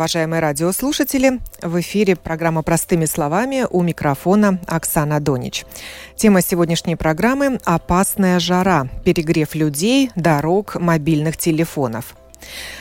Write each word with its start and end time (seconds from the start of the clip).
Уважаемые 0.00 0.40
радиослушатели. 0.40 1.40
В 1.60 1.78
эфире 1.80 2.16
программа 2.16 2.62
«Простыми 2.62 3.04
словами» 3.04 3.66
у 3.68 3.82
микрофона 3.82 4.58
Оксана 4.66 5.20
Донич. 5.20 5.66
Тема 6.16 6.40
сегодняшней 6.40 6.96
программы– 6.96 7.60
«Опасная 7.66 8.40
жара. 8.40 8.88
Перегрев 9.04 9.54
людей, 9.54 10.10
дорог, 10.16 10.76
мобильных 10.76 11.36
телефонов». 11.36 12.16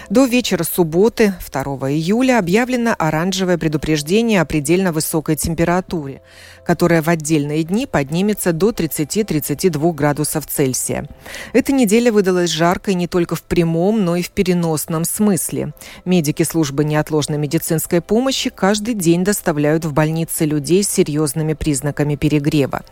До 0.10 0.26
вечера 0.26 0.64
субботы, 0.64 1.36
2 1.52 1.64
июля, 1.92 2.40
объявлено 2.40 2.96
оранжевое 2.98 3.60
предупреждение 3.60 4.42
о 4.42 4.46
предельно 4.46 4.92
высокой 4.92 5.36
температуре, 5.36 6.22
которая 6.66 7.04
в 7.04 7.10
отдельные 7.10 7.64
дни 7.64 7.86
поднимется 7.86 8.52
до 8.52 8.72
30-32 8.72 9.94
градусов 9.94 10.48
Цельсия. 10.48 11.08
Эта 11.54 11.74
неделя 11.74 12.12
выдалась 12.12 12.50
жаркой 12.50 12.96
не 12.96 13.08
только 13.08 13.36
в 13.36 13.44
прямом, 13.44 14.04
но 14.04 14.16
и 14.16 14.24
в 14.24 14.32
переносном 14.32 15.06
смысле. 15.06 15.74
Медики 16.06 16.42
службы 16.42 16.84
неотложной 16.86 17.38
медицинской 17.38 18.02
помощи 18.02 18.50
каждый 18.50 18.96
день 18.96 19.24
доставляют 19.24 19.86
в 19.86 19.94
больницы 19.94 20.46
людей 20.46 20.84
с 20.84 20.90
серьезными 20.90 21.54
признаками 21.54 22.16
перегрева. 22.16 22.84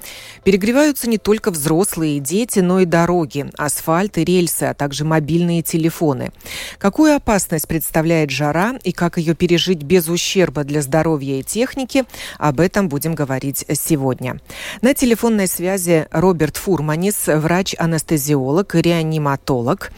Перегреваются 0.44 1.10
не 1.10 1.18
только 1.18 1.50
взрослые 1.50 2.18
и 2.18 2.20
дети, 2.20 2.60
но 2.60 2.80
и 2.80 2.86
дороги, 2.86 3.48
асфальт 3.58 4.20
и 4.20 4.24
рельсы, 4.24 4.64
а 4.64 4.74
также 4.76 5.04
мобильные 5.04 5.64
телефоны. 5.64 6.32
Какую 6.78 7.16
опасность 7.16 7.68
представляет 7.68 8.30
жара 8.30 8.76
и 8.84 8.92
как 8.92 9.18
ее 9.18 9.36
пережить 9.36 9.84
без 9.84 10.08
ущерба 10.10 10.64
для 10.64 10.82
здоровья 10.82 11.40
и 11.40 11.44
техники, 11.44 12.04
об 12.38 12.60
этом 12.60 12.90
будем 12.90 13.16
говорить 13.16 13.66
сегодня. 13.74 14.40
На 14.82 14.94
телефонной 14.94 15.48
связи 15.48 16.08
Роберт 16.12 16.58
Фурманис, 16.58 17.28
врач-анестезиолог 17.28 18.76
и 18.76 18.82
реаниматолог 18.82 19.92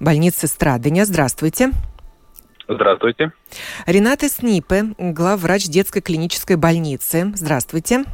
больницы 0.00 0.46
Страдыня. 0.46 1.04
Здравствуйте. 1.04 1.70
Здравствуйте. 2.68 3.32
Рената 3.86 4.28
Снипе, 4.28 4.94
главврач 4.98 5.66
детской 5.66 6.00
клинической 6.00 6.56
больницы. 6.56 7.32
Здравствуйте. 7.34 8.04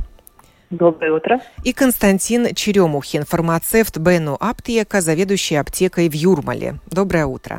Доброе 0.71 1.13
утро. 1.13 1.41
И 1.65 1.73
Константин 1.73 2.55
Черемухин, 2.55 3.25
фармацевт 3.25 3.97
Бену 3.97 4.37
Аптека, 4.39 5.01
заведующий 5.01 5.57
аптекой 5.57 6.09
в 6.09 6.15
Юрмале. 6.15 6.79
Доброе 6.91 7.27
утро. 7.27 7.59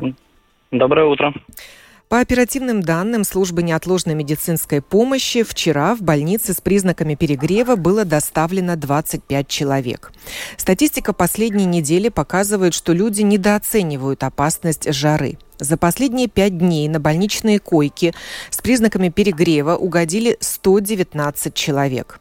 Доброе 0.70 1.06
утро. 1.06 1.34
По 2.08 2.20
оперативным 2.20 2.80
данным 2.80 3.24
службы 3.24 3.62
неотложной 3.62 4.14
медицинской 4.14 4.80
помощи, 4.80 5.42
вчера 5.42 5.94
в 5.96 6.02
больнице 6.02 6.54
с 6.54 6.60
признаками 6.60 7.16
перегрева 7.16 7.74
было 7.74 8.04
доставлено 8.04 8.76
25 8.76 9.48
человек. 9.48 10.12
Статистика 10.56 11.12
последней 11.12 11.66
недели 11.66 12.08
показывает, 12.08 12.74
что 12.74 12.92
люди 12.92 13.22
недооценивают 13.22 14.22
опасность 14.22 14.92
жары. 14.92 15.38
За 15.58 15.76
последние 15.76 16.28
пять 16.28 16.56
дней 16.56 16.88
на 16.88 17.00
больничные 17.00 17.58
койки 17.58 18.14
с 18.50 18.60
признаками 18.60 19.08
перегрева 19.08 19.76
угодили 19.76 20.36
119 20.40 21.52
человек. 21.54 22.20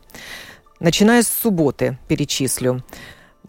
Начиная 0.79 1.21
с 1.21 1.27
субботы, 1.27 1.97
перечислю. 2.07 2.83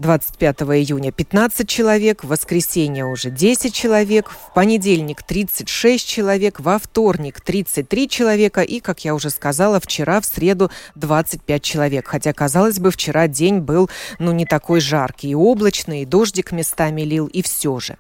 25 0.01 0.63
июня 0.63 1.13
15 1.13 1.69
человек, 1.69 2.25
в 2.25 2.29
воскресенье 2.29 3.05
уже 3.05 3.31
10 3.31 3.75
человек, 3.75 4.31
в 4.31 4.55
понедельник 4.55 5.23
36 5.23 6.09
человек, 6.09 6.59
во 6.59 6.79
вторник 6.79 7.43
33 7.43 8.09
человека 8.09 8.63
и, 8.63 8.81
как 8.81 9.05
я 9.05 9.15
уже 9.15 9.29
сказала, 9.29 9.79
вчера 9.79 10.23
в 10.23 10.25
среду 10.25 10.71
25 10.95 11.63
человек. 11.63 12.09
Хотя, 12.09 12.33
казалось 12.33 12.79
бы, 12.79 12.91
вчера 12.91 13.29
день 13.29 13.59
был 13.59 13.91
ну 14.19 14.33
не 14.33 14.47
такой 14.47 14.81
жаркий, 14.81 15.31
и 15.31 15.35
облачный, 15.35 16.03
и 16.03 16.07
дождик 16.07 16.51
местами 16.51 17.03
лил, 17.03 17.27
и 17.27 17.43
все 17.43 17.79
же. 17.79 17.99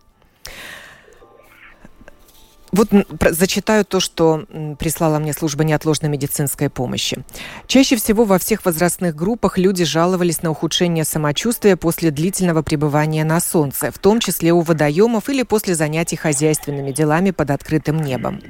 Вот 2.73 2.89
зачитаю 3.31 3.85
то, 3.85 4.01
что 4.01 4.45
прислала 4.79 5.19
мне 5.19 5.33
служба 5.33 5.65
неотложной 5.65 6.09
медицинской 6.09 6.71
помощи. 6.71 7.25
Чаще 7.67 7.97
всего 7.97 8.25
во 8.25 8.39
всех 8.39 8.65
возрастных 8.65 9.17
группах 9.17 9.59
люди 9.59 9.85
жаловались 9.85 10.43
на 10.43 10.51
ухудшение 10.51 11.05
самочувствия 11.05 11.77
после 11.77 12.11
длительного 12.11 12.63
пребывания 12.63 13.25
на 13.25 13.41
солнце, 13.41 13.91
в 13.91 13.99
том 13.99 14.21
числе 14.21 14.53
у 14.53 14.61
водоемов 14.61 15.29
или 15.29 15.43
после 15.43 15.75
занятий 15.75 16.17
хозяйственными 16.17 16.93
делами 16.93 17.33
под 17.33 17.51
открытым 17.51 18.01
небом. 18.01 18.41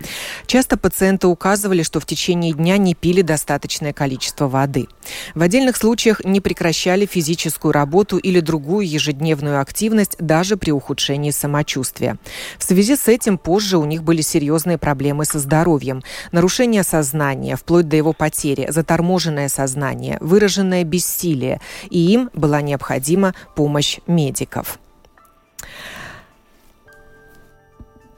Часто 0.46 0.76
пациенты 0.76 1.26
указывали, 1.26 1.82
что 1.82 2.00
в 2.00 2.06
течение 2.06 2.52
дня 2.52 2.76
не 2.76 2.94
пили 2.94 3.22
достаточное 3.22 3.92
количество 3.92 4.48
воды. 4.48 4.86
В 5.34 5.42
отдельных 5.42 5.76
случаях 5.76 6.24
не 6.24 6.40
прекращали 6.40 7.06
физическую 7.06 7.72
работу 7.72 8.18
или 8.18 8.40
другую 8.40 8.88
ежедневную 8.88 9.60
активность 9.60 10.16
даже 10.18 10.56
при 10.56 10.70
ухудшении 10.70 11.30
самочувствия. 11.30 12.18
В 12.58 12.64
связи 12.64 12.96
с 12.96 13.08
этим 13.08 13.38
позже 13.38 13.78
у 13.78 13.84
них 13.84 14.02
серьезные 14.18 14.78
проблемы 14.78 15.24
со 15.24 15.38
здоровьем, 15.38 16.02
нарушение 16.32 16.82
сознания, 16.82 17.56
вплоть 17.56 17.88
до 17.88 17.96
его 17.96 18.12
потери, 18.12 18.66
заторможенное 18.68 19.48
сознание, 19.48 20.18
выраженное 20.20 20.82
бессилие, 20.82 21.60
и 21.88 21.98
им 22.12 22.30
была 22.34 22.60
необходима 22.60 23.34
помощь 23.54 23.98
медиков. 24.06 24.78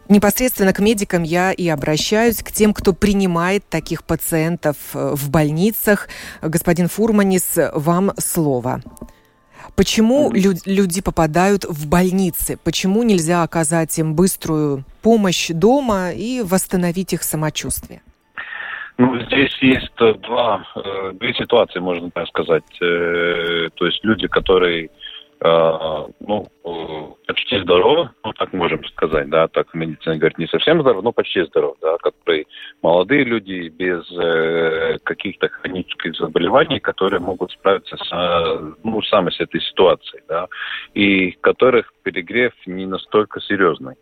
Непосредственно 0.08 0.72
к 0.72 0.78
медикам 0.78 1.22
я 1.22 1.53
и 1.53 1.69
обращаюсь, 1.69 2.42
к 2.42 2.53
тем, 2.53 2.74
кто 2.74 2.92
принимает 2.92 3.66
таких 3.69 4.04
пациентов 4.04 4.76
э, 4.92 5.14
в 5.14 5.30
больницах. 5.30 6.09
Господин 6.42 6.88
Фурманис, 6.88 7.59
вам 7.72 8.12
слово. 8.19 8.82
Почему 9.76 10.32
лю- 10.32 10.54
люди 10.66 11.00
попадают 11.02 11.64
в 11.64 11.88
больницы? 11.88 12.58
Почему 12.62 13.02
нельзя 13.02 13.42
оказать 13.42 13.98
им 13.98 14.14
быструю 14.14 14.84
помощь 15.02 15.48
дома 15.48 16.12
и 16.12 16.42
восстановить 16.42 17.12
их 17.12 17.22
самочувствие? 17.22 18.02
Ну, 18.98 19.18
здесь 19.26 19.56
есть 19.60 19.90
два, 19.96 20.64
э, 20.76 21.12
две 21.14 21.34
ситуации, 21.34 21.80
можно 21.80 22.10
так 22.10 22.28
сказать. 22.28 22.62
Э, 22.80 23.68
то 23.74 23.86
есть 23.86 24.04
люди, 24.04 24.28
которые 24.28 24.91
ну, 25.44 26.47
э, 26.65 27.27
почти 27.27 27.60
здоровы, 27.60 28.10
ну, 28.24 28.33
так 28.33 28.53
можем 28.53 28.84
сказать, 28.84 29.28
да, 29.28 29.48
так 29.48 29.74
медицина 29.74 30.16
говорит, 30.16 30.39
не 30.39 30.47
совсем 30.47 30.80
здоров, 30.80 31.03
но 31.03 31.12
почти 31.12 31.42
здоров, 31.44 31.77
да, 31.80 31.97
которые 31.98 32.47
молодые 32.83 33.24
люди 33.24 33.68
без 33.68 34.09
э, 34.12 34.98
каких-то 35.03 35.48
хронических 35.48 36.15
заболеваний, 36.15 36.78
которые 36.78 37.21
могут 37.21 37.50
справиться 37.50 37.97
с, 37.97 38.74
ну, 38.84 39.03
сами 39.03 39.30
с 39.30 39.41
этой 39.41 39.60
ситуацией, 39.60 40.22
да, 40.28 40.47
и 40.94 41.33
которых 41.33 41.92
перегрев 42.04 42.53
не 42.66 42.86
настолько 42.86 43.41
серьезный. 43.41 43.97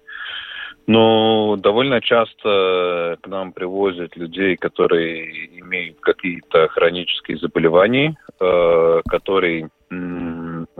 Но 0.86 1.56
довольно 1.56 2.00
часто 2.00 3.16
к 3.22 3.26
нам 3.28 3.52
привозят 3.52 4.16
людей, 4.16 4.56
которые 4.56 5.60
имеют 5.60 6.00
какие-то 6.00 6.68
хронические 6.68 7.38
заболевания, 7.38 8.16
э, 8.40 9.00
которые 9.08 9.70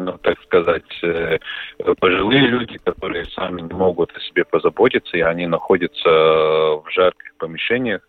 ну, 0.04 0.18
так 0.18 0.40
сказать, 0.42 1.02
э, 1.02 1.38
пожилые 1.98 2.46
люди, 2.46 2.78
которые 2.78 3.26
сами 3.26 3.60
не 3.62 3.74
могут 3.74 4.16
о 4.16 4.20
себе 4.20 4.44
позаботиться, 4.44 5.16
и 5.16 5.20
они 5.20 5.46
находятся 5.46 6.08
в 6.08 6.84
жарких 6.90 7.34
помещениях, 7.36 8.02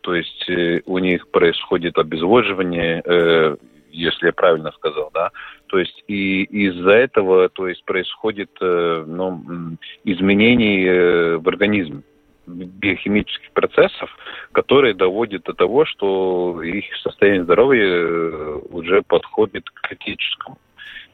то 0.00 0.14
есть 0.14 0.48
э, 0.48 0.82
у 0.86 0.98
них 0.98 1.28
происходит 1.28 1.98
обезвоживание, 1.98 3.02
э, 3.04 3.56
если 3.90 4.26
я 4.26 4.32
правильно 4.32 4.72
сказал, 4.72 5.10
да. 5.12 5.30
То 5.66 5.78
есть 5.78 6.04
и 6.06 6.44
из-за 6.44 6.92
этого, 6.92 7.48
то 7.48 7.68
есть 7.68 7.84
происходит 7.84 8.50
ну, 8.60 9.76
изменений 10.04 10.84
э, 10.84 11.36
в 11.36 11.48
организме 11.48 12.02
биохимических 12.54 13.50
процессов, 13.52 14.10
которые 14.52 14.94
доводят 14.94 15.44
до 15.44 15.52
того, 15.52 15.84
что 15.84 16.62
их 16.62 16.84
состояние 17.02 17.44
здоровья 17.44 17.86
э, 17.86 18.60
уже 18.70 19.02
подходит 19.02 19.68
к 19.70 19.80
критическому. 19.88 20.58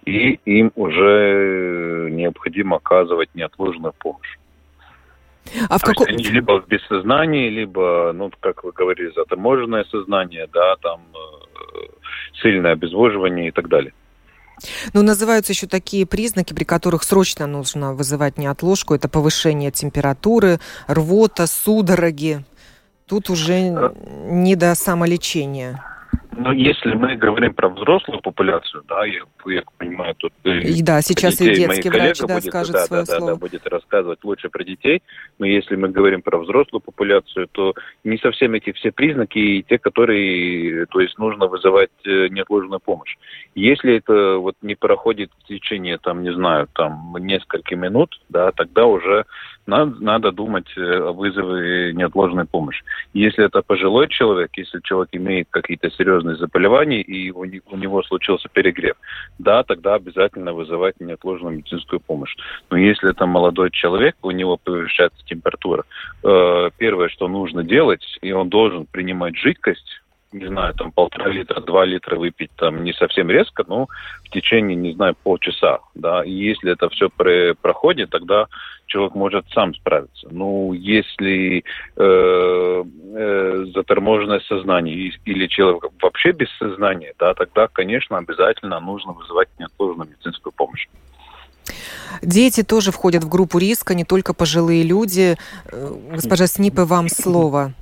И 0.05 0.39
им 0.45 0.71
уже 0.77 2.09
необходимо 2.13 2.77
оказывать 2.77 3.35
неотложную 3.35 3.93
помощь. 3.99 4.37
А 5.69 5.79
в 5.79 5.83
каком... 5.83 6.07
они 6.09 6.25
либо 6.25 6.61
в 6.61 6.69
бессознании, 6.69 7.49
либо, 7.49 8.13
ну, 8.15 8.31
как 8.41 8.65
вы 8.65 8.73
говорили, 8.73 9.13
заторможенное 9.15 9.85
сознание, 9.85 10.49
да, 10.53 10.77
там 10.77 11.01
э, 11.15 11.87
сильное 12.43 12.73
обезвоживание 12.73 13.49
и 13.49 13.51
так 13.51 13.69
далее. 13.69 13.93
Ну, 14.93 15.03
называются 15.03 15.53
еще 15.53 15.67
такие 15.67 16.07
признаки, 16.07 16.55
при 16.55 16.65
которых 16.65 17.03
срочно 17.03 17.47
нужно 17.47 17.93
вызывать 17.95 18.39
неотложку. 18.39 18.95
Это 18.95 19.09
повышение 19.09 19.71
температуры, 19.71 20.61
рвота, 20.87 21.47
судороги. 21.47 22.45
Тут 23.07 23.31
уже 23.31 23.55
э. 23.55 23.93
не 24.31 24.57
до 24.57 24.75
самолечения. 24.75 25.96
Но 26.37 26.53
если 26.53 26.93
мы 26.95 27.17
говорим 27.17 27.55
про 27.55 27.69
взрослую 27.69 28.21
популяцию, 28.21 28.85
да, 28.89 29.05
я, 29.07 29.23
я 29.47 29.63
понимаю, 29.79 30.15
тут 30.17 30.33
э, 30.45 30.61
и, 30.61 30.83
да, 30.83 31.01
сейчас 31.01 31.37
детей, 31.37 31.53
и 31.53 31.57
детский 31.57 31.89
врач 31.89 32.19
да, 32.21 32.35
будет, 32.35 32.45
скажет 32.45 32.73
да, 32.73 32.85
свое 32.85 33.05
да, 33.05 33.17
слово. 33.17 33.33
Да, 33.33 33.35
да, 33.35 33.41
будет 33.41 33.67
рассказывать 33.67 34.23
лучше 34.23 34.49
про 34.51 34.63
детей, 34.65 35.03
но 35.39 35.47
если 35.47 35.77
мы 35.77 35.89
говорим 35.89 36.23
про 36.23 36.39
взрослую 36.39 36.81
популяцию, 36.81 37.49
то 37.53 37.75
не 38.05 38.19
совсем 38.19 38.55
эти 38.55 38.73
все 38.73 38.93
признаки 38.93 39.39
и 39.39 39.63
те, 39.63 39.79
которые, 39.79 40.87
то 40.87 41.01
есть 41.01 41.19
нужно 41.19 41.47
вызывать 41.47 41.91
э, 42.05 42.29
неотложную 42.29 42.81
помощь. 42.81 43.17
Если 43.55 43.97
это 43.97 44.37
вот 44.37 44.57
не 44.63 44.75
проходит 44.75 45.31
в 45.39 45.49
течение, 45.49 45.99
там, 45.99 46.23
не 46.23 46.35
знаю, 46.35 46.69
там, 46.75 47.17
нескольких 47.19 47.77
минут, 47.79 48.21
да, 48.29 48.53
тогда 48.53 48.85
уже 48.85 49.25
надо, 49.67 49.97
надо 50.01 50.33
думать 50.33 50.69
э, 50.77 50.81
о 50.81 51.13
вызове 51.13 51.93
неотложной 51.93 52.47
помощи. 52.47 52.83
Если 53.13 53.45
это 53.45 53.63
пожилой 53.63 54.09
человек, 54.09 54.51
если 54.57 54.81
человек 54.83 55.11
имеет 55.13 55.49
какие-то 55.51 55.91
серьезные 55.91 56.26
заболевания 56.35 57.01
и 57.01 57.31
у, 57.31 57.41
у 57.41 57.77
него 57.77 58.03
случился 58.03 58.49
перегрев, 58.49 58.97
да, 59.39 59.63
тогда 59.63 59.95
обязательно 59.95 60.53
вызывать 60.53 61.01
неотложную 61.01 61.57
медицинскую 61.57 62.01
помощь. 62.01 62.35
Но 62.71 62.77
если 62.77 63.11
это 63.11 63.27
молодой 63.27 63.71
человек, 63.71 64.17
у 64.23 64.31
него 64.31 64.57
повышается 64.57 65.25
температура, 65.27 65.85
э, 66.23 66.71
первое, 66.77 67.09
что 67.09 67.29
нужно 67.29 67.63
делать, 67.63 68.05
и 68.23 68.33
он 68.33 68.49
должен 68.49 68.87
принимать 68.87 69.37
жидкость, 69.37 70.03
не 70.39 70.47
знаю, 70.49 70.75
там 70.75 70.93
полтора 70.93 71.29
литра, 71.31 71.61
два 71.61 71.85
литра 71.85 72.17
выпить, 72.17 72.51
там 72.57 72.85
не 72.85 72.93
совсем 72.93 73.31
резко, 73.31 73.65
но 73.67 73.89
в 74.25 74.31
течение, 74.31 74.77
не 74.77 74.93
знаю, 74.93 75.17
полчаса, 75.23 75.81
да, 75.95 76.25
и 76.25 76.31
если 76.31 76.73
это 76.73 76.89
все 76.89 77.09
про 77.09 77.55
проходит, 77.55 78.11
тогда 78.11 78.47
человек 78.87 79.15
может 79.15 79.47
сам 79.53 79.75
справиться. 79.75 80.29
Ну, 80.31 80.73
если 80.73 81.65
э, 81.97 82.85
э, 83.15 83.65
заторможенное 83.75 84.41
сознание 84.41 85.13
или 85.25 85.47
человек 85.47 85.85
вообще 86.01 86.33
без 86.33 86.49
сознания, 86.59 87.13
да, 87.19 87.35
тогда, 87.35 87.69
конечно, 87.69 88.19
обязательно 88.19 88.79
нужно 88.81 89.13
вызывать 89.13 89.49
неотложную 89.59 90.09
медицинскую 90.09 90.53
помощь. 90.53 90.87
Дети 92.23 92.63
тоже 92.63 92.93
входят 92.93 93.25
в 93.25 93.29
группу 93.29 93.59
риска, 93.59 93.95
не 93.95 94.05
только 94.05 94.35
пожилые 94.35 94.83
люди. 94.83 95.37
Э, 95.67 95.95
госпожа 96.13 96.47
Снипы, 96.47 96.85
вам 96.85 97.09
слово. 97.09 97.73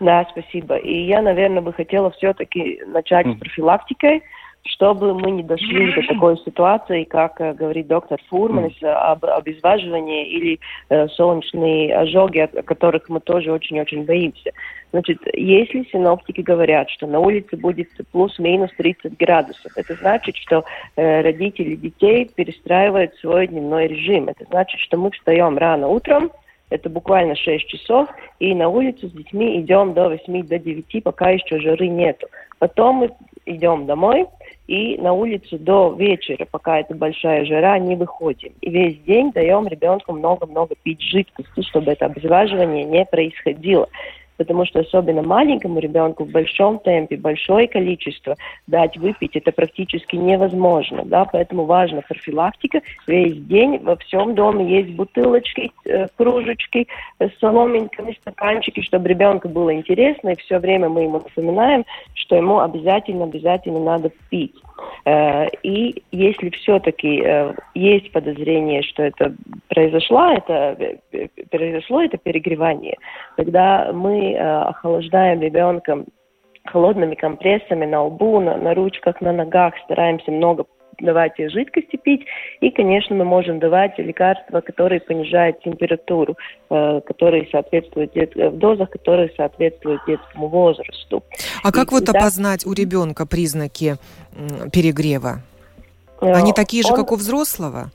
Да, 0.00 0.26
спасибо. 0.30 0.76
И 0.76 1.06
я, 1.06 1.22
наверное, 1.22 1.62
бы 1.62 1.72
хотела 1.72 2.10
все-таки 2.10 2.80
начать 2.86 3.26
с 3.26 3.38
профилактикой, 3.38 4.22
чтобы 4.68 5.14
мы 5.14 5.30
не 5.30 5.42
дошли 5.42 5.92
до 5.92 6.02
такой 6.08 6.36
ситуации, 6.38 7.04
как 7.04 7.40
э, 7.40 7.54
говорит 7.54 7.86
доктор 7.86 8.20
Фурман, 8.28 8.72
об 8.82 9.24
обезваживании 9.24 10.26
или 10.28 10.60
э, 10.88 11.08
солнечные 11.08 11.96
ожоги, 11.96 12.38
о 12.40 12.62
которых 12.62 13.08
мы 13.08 13.20
тоже 13.20 13.52
очень-очень 13.52 14.04
боимся. 14.04 14.50
Значит, 14.92 15.18
если 15.34 15.84
синоптики 15.90 16.40
говорят, 16.40 16.90
что 16.90 17.06
на 17.06 17.20
улице 17.20 17.56
будет 17.56 17.88
плюс-минус 18.12 18.70
30 18.76 19.16
градусов, 19.16 19.72
это 19.76 19.94
значит, 19.94 20.36
что 20.36 20.64
э, 20.96 21.22
родители 21.22 21.76
детей 21.76 22.30
перестраивают 22.34 23.14
свой 23.16 23.46
дневной 23.46 23.86
режим. 23.86 24.28
Это 24.28 24.44
значит, 24.50 24.80
что 24.80 24.96
мы 24.96 25.10
встаем 25.10 25.58
рано 25.58 25.88
утром, 25.88 26.30
это 26.70 26.90
буквально 26.90 27.34
6 27.34 27.66
часов, 27.68 28.08
и 28.38 28.54
на 28.54 28.68
улицу 28.68 29.08
с 29.08 29.12
детьми 29.12 29.60
идем 29.60 29.94
до 29.94 30.08
8, 30.08 30.46
до 30.46 30.58
9, 30.58 31.04
пока 31.04 31.30
еще 31.30 31.60
жары 31.60 31.88
нету. 31.88 32.26
Потом 32.58 32.96
мы 32.96 33.10
идем 33.44 33.86
домой, 33.86 34.26
и 34.66 34.98
на 34.98 35.12
улицу 35.12 35.58
до 35.58 35.94
вечера, 35.96 36.46
пока 36.50 36.80
это 36.80 36.94
большая 36.94 37.44
жара, 37.44 37.78
не 37.78 37.94
выходим. 37.94 38.52
И 38.60 38.70
весь 38.70 38.98
день 39.02 39.30
даем 39.32 39.68
ребенку 39.68 40.12
много-много 40.12 40.74
пить 40.82 41.00
жидкости, 41.00 41.62
чтобы 41.62 41.92
это 41.92 42.06
обезваживание 42.06 42.84
не 42.84 43.04
происходило 43.04 43.88
потому 44.36 44.64
что 44.66 44.80
особенно 44.80 45.22
маленькому 45.22 45.78
ребенку 45.78 46.24
в 46.24 46.30
большом 46.30 46.78
темпе 46.78 47.16
большое 47.16 47.68
количество 47.68 48.36
дать 48.66 48.96
выпить 48.96 49.36
это 49.36 49.52
практически 49.52 50.16
невозможно, 50.16 51.04
да, 51.04 51.24
поэтому 51.24 51.64
важна 51.64 52.02
профилактика. 52.02 52.80
Весь 53.06 53.36
день 53.46 53.78
во 53.78 53.96
всем 53.96 54.34
доме 54.34 54.78
есть 54.78 54.90
бутылочки, 54.90 55.72
э, 55.84 56.06
кружечки 56.16 56.86
с 57.18 57.30
соломинками, 57.40 58.16
стаканчики, 58.20 58.80
чтобы 58.82 59.08
ребенку 59.08 59.48
было 59.48 59.74
интересно, 59.74 60.30
и 60.30 60.36
все 60.36 60.58
время 60.58 60.88
мы 60.88 61.02
ему 61.02 61.18
напоминаем, 61.18 61.84
что 62.14 62.36
ему 62.36 62.60
обязательно, 62.60 63.24
обязательно 63.24 63.80
надо 63.80 64.10
пить. 64.30 64.54
Э, 65.04 65.46
и 65.62 66.02
если 66.12 66.50
все-таки 66.50 67.22
э, 67.24 67.54
есть 67.74 68.12
подозрение, 68.12 68.82
что 68.82 69.02
это 69.02 69.34
произошло, 69.68 70.32
это 70.32 70.98
произошло 71.50 72.02
это 72.02 72.18
перегревание, 72.18 72.96
тогда 73.36 73.92
мы 73.92 74.32
э, 74.32 74.38
охлаждаем 74.38 75.40
ребенка 75.40 76.04
холодными 76.66 77.14
компрессами 77.14 77.86
на 77.86 78.02
лбу, 78.04 78.40
на, 78.40 78.56
на 78.56 78.74
ручках, 78.74 79.20
на 79.20 79.32
ногах, 79.32 79.74
стараемся 79.84 80.30
много 80.30 80.64
давать 80.98 81.34
жидкости 81.38 81.96
пить. 81.96 82.24
И, 82.60 82.70
конечно, 82.70 83.14
мы 83.14 83.24
можем 83.24 83.58
давать 83.58 83.98
лекарства, 83.98 84.60
которые 84.60 85.00
понижают 85.00 85.60
температуру, 85.60 86.36
э, 86.70 87.00
которые 87.06 87.48
соответствуют 87.50 88.12
дет... 88.12 88.34
в 88.34 88.56
дозах, 88.58 88.90
которые 88.90 89.30
соответствуют 89.36 90.00
детскому 90.06 90.48
возрасту. 90.48 91.22
А 91.62 91.72
как 91.72 91.88
и, 91.88 91.94
вот 91.94 92.04
да, 92.04 92.12
опознать 92.18 92.66
у 92.66 92.72
ребенка 92.72 93.26
признаки 93.26 93.96
перегрева? 94.72 95.42
Они 96.20 96.52
такие 96.52 96.82
же, 96.82 96.90
он... 96.90 96.96
как 96.96 97.12
у 97.12 97.16
взрослого? 97.16 97.90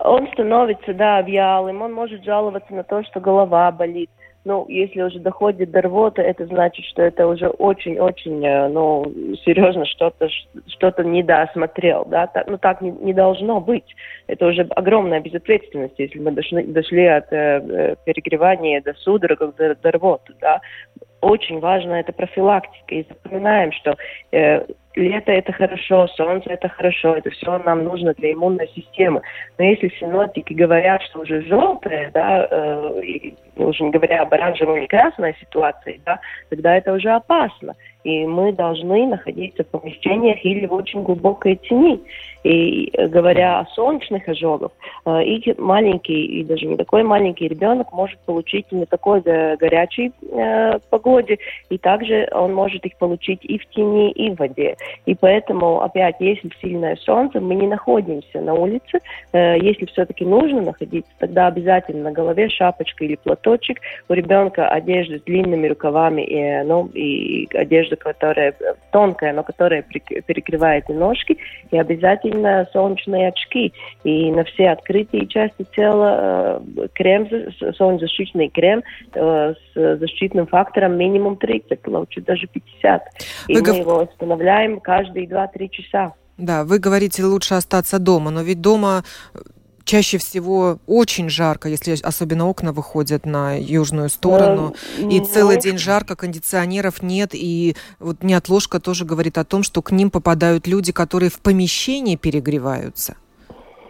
Он 0.00 0.28
становится, 0.32 0.94
да, 0.94 1.22
вялым, 1.22 1.82
он 1.82 1.92
может 1.92 2.24
жаловаться 2.24 2.72
на 2.74 2.82
то, 2.82 3.02
что 3.04 3.20
голова 3.20 3.70
болит, 3.72 4.10
ну, 4.44 4.66
если 4.68 5.02
уже 5.02 5.20
доходит 5.20 5.70
до 5.70 5.82
рвоты, 5.82 6.22
это 6.22 6.46
значит, 6.46 6.84
что 6.86 7.02
это 7.02 7.28
уже 7.28 7.48
очень-очень, 7.48 8.44
э, 8.44 8.68
ну, 8.68 9.04
серьезно 9.44 9.84
что-то 9.86 10.28
что-то 10.66 11.04
недосмотрел, 11.04 12.04
да, 12.06 12.26
так, 12.26 12.48
ну, 12.48 12.58
так 12.58 12.80
не, 12.80 12.90
не 12.90 13.14
должно 13.14 13.60
быть. 13.60 13.94
Это 14.26 14.46
уже 14.46 14.62
огромная 14.62 15.20
безответственность, 15.20 15.94
если 15.98 16.18
мы 16.18 16.32
дошли, 16.32 16.64
дошли 16.64 17.06
от 17.06 17.32
э, 17.32 17.36
э 17.36 17.96
перегревания 18.04 18.82
до 18.82 18.94
судорог, 18.94 19.54
до, 19.56 19.76
до 19.76 19.90
рвоты, 19.92 20.34
да. 20.40 20.60
Очень 21.20 21.60
важно 21.60 21.92
это 21.94 22.12
профилактика, 22.12 22.94
и 22.96 23.06
запоминаем, 23.08 23.70
что 23.70 23.96
э, 24.32 24.64
лето 24.94 25.32
это 25.32 25.52
хорошо, 25.52 26.06
солнце 26.08 26.50
это 26.50 26.68
хорошо, 26.68 27.14
это 27.16 27.30
все 27.30 27.58
нам 27.58 27.84
нужно 27.84 28.14
для 28.14 28.32
иммунной 28.32 28.68
системы. 28.74 29.22
Но 29.58 29.64
если 29.64 29.88
синоптики 29.98 30.52
говорят, 30.52 31.02
что 31.02 31.20
уже 31.20 31.42
желтое, 31.42 32.10
да, 32.12 32.46
э, 32.50 33.00
и, 33.02 33.34
уже 33.56 33.84
не 33.84 33.90
говоря 33.90 34.22
об 34.22 34.32
оранжевой 34.34 34.84
и 34.84 34.88
красной 34.88 35.36
ситуации, 35.40 36.00
да, 36.04 36.20
тогда 36.50 36.76
это 36.76 36.92
уже 36.92 37.10
опасно. 37.10 37.74
И 38.04 38.26
мы 38.26 38.52
должны 38.52 39.06
находиться 39.06 39.64
в 39.64 39.68
помещениях 39.68 40.44
или 40.44 40.66
в 40.66 40.72
очень 40.72 41.02
глубокой 41.02 41.56
тени. 41.56 42.00
И 42.44 42.90
э, 42.92 43.06
говоря 43.06 43.60
о 43.60 43.66
солнечных 43.66 44.28
ожогах, 44.28 44.72
э, 45.04 45.24
и 45.24 45.60
маленький, 45.60 46.24
и 46.24 46.44
даже 46.44 46.66
не 46.66 46.76
такой 46.76 47.04
маленький 47.04 47.46
ребенок 47.46 47.92
может 47.92 48.18
получить 48.20 48.70
на 48.72 48.84
такой 48.86 49.20
горячей 49.20 50.12
э, 50.32 50.78
погоде, 50.90 51.38
и 51.70 51.78
также 51.78 52.28
он 52.32 52.52
может 52.52 52.84
их 52.84 52.96
получить 52.96 53.44
и 53.44 53.58
в 53.58 53.66
тени, 53.66 54.10
и 54.10 54.30
в 54.30 54.38
воде. 54.38 54.76
И 55.06 55.14
поэтому, 55.14 55.82
опять, 55.82 56.16
если 56.18 56.50
сильное 56.60 56.96
солнце, 56.96 57.40
мы 57.40 57.54
не 57.54 57.68
находимся 57.68 58.40
на 58.40 58.54
улице. 58.54 58.98
Если 59.32 59.86
все-таки 59.86 60.24
нужно 60.24 60.62
находиться, 60.62 61.10
тогда 61.18 61.46
обязательно 61.46 62.04
на 62.04 62.12
голове 62.12 62.48
шапочка 62.48 63.04
или 63.04 63.16
платочек, 63.16 63.78
у 64.08 64.14
ребенка 64.14 64.68
одежда 64.68 65.18
с 65.18 65.22
длинными 65.22 65.68
рукавами, 65.68 66.22
и, 66.22 66.62
ну, 66.64 66.86
и 66.88 67.48
одежда, 67.54 67.91
которая 67.96 68.54
тонкая, 68.90 69.32
но 69.32 69.42
которая 69.42 69.82
перекрывает 69.82 70.88
и 70.88 70.92
ножки, 70.92 71.38
и 71.70 71.78
обязательно 71.78 72.68
солнечные 72.72 73.28
очки. 73.28 73.72
И 74.04 74.30
на 74.30 74.44
все 74.44 74.70
открытые 74.70 75.26
части 75.26 75.66
тела 75.74 76.62
э, 76.76 76.88
крем, 76.94 77.28
солнцезащитный 77.76 78.48
крем 78.48 78.82
э, 79.14 79.54
с 79.74 79.98
защитным 79.98 80.46
фактором 80.46 80.96
минимум 80.96 81.36
30, 81.36 81.86
лучше 81.86 82.20
даже 82.20 82.46
50. 82.46 83.02
И 83.48 83.54
Вы 83.54 83.62
мы 83.62 83.76
его 83.78 84.02
устанавливаем 84.02 84.80
каждые 84.80 85.26
2-3 85.26 85.68
часа. 85.68 86.14
Да, 86.38 86.64
вы 86.64 86.78
говорите, 86.78 87.24
лучше 87.24 87.54
остаться 87.54 87.98
дома, 87.98 88.30
но 88.30 88.42
ведь 88.42 88.60
дома 88.60 89.04
чаще 89.84 90.18
всего 90.18 90.78
очень 90.86 91.28
жарко, 91.28 91.68
если 91.68 91.96
особенно 92.02 92.48
окна 92.48 92.72
выходят 92.72 93.26
на 93.26 93.58
южную 93.58 94.08
сторону, 94.08 94.74
да, 94.98 95.08
и 95.08 95.20
целый 95.20 95.60
день 95.60 95.78
жарко, 95.78 96.16
кондиционеров 96.16 97.02
нет, 97.02 97.30
и 97.32 97.76
вот 97.98 98.22
неотложка 98.22 98.80
тоже 98.80 99.04
говорит 99.04 99.38
о 99.38 99.44
том, 99.44 99.62
что 99.62 99.82
к 99.82 99.90
ним 99.90 100.10
попадают 100.10 100.66
люди, 100.66 100.92
которые 100.92 101.30
в 101.30 101.40
помещении 101.40 102.16
перегреваются. 102.16 103.16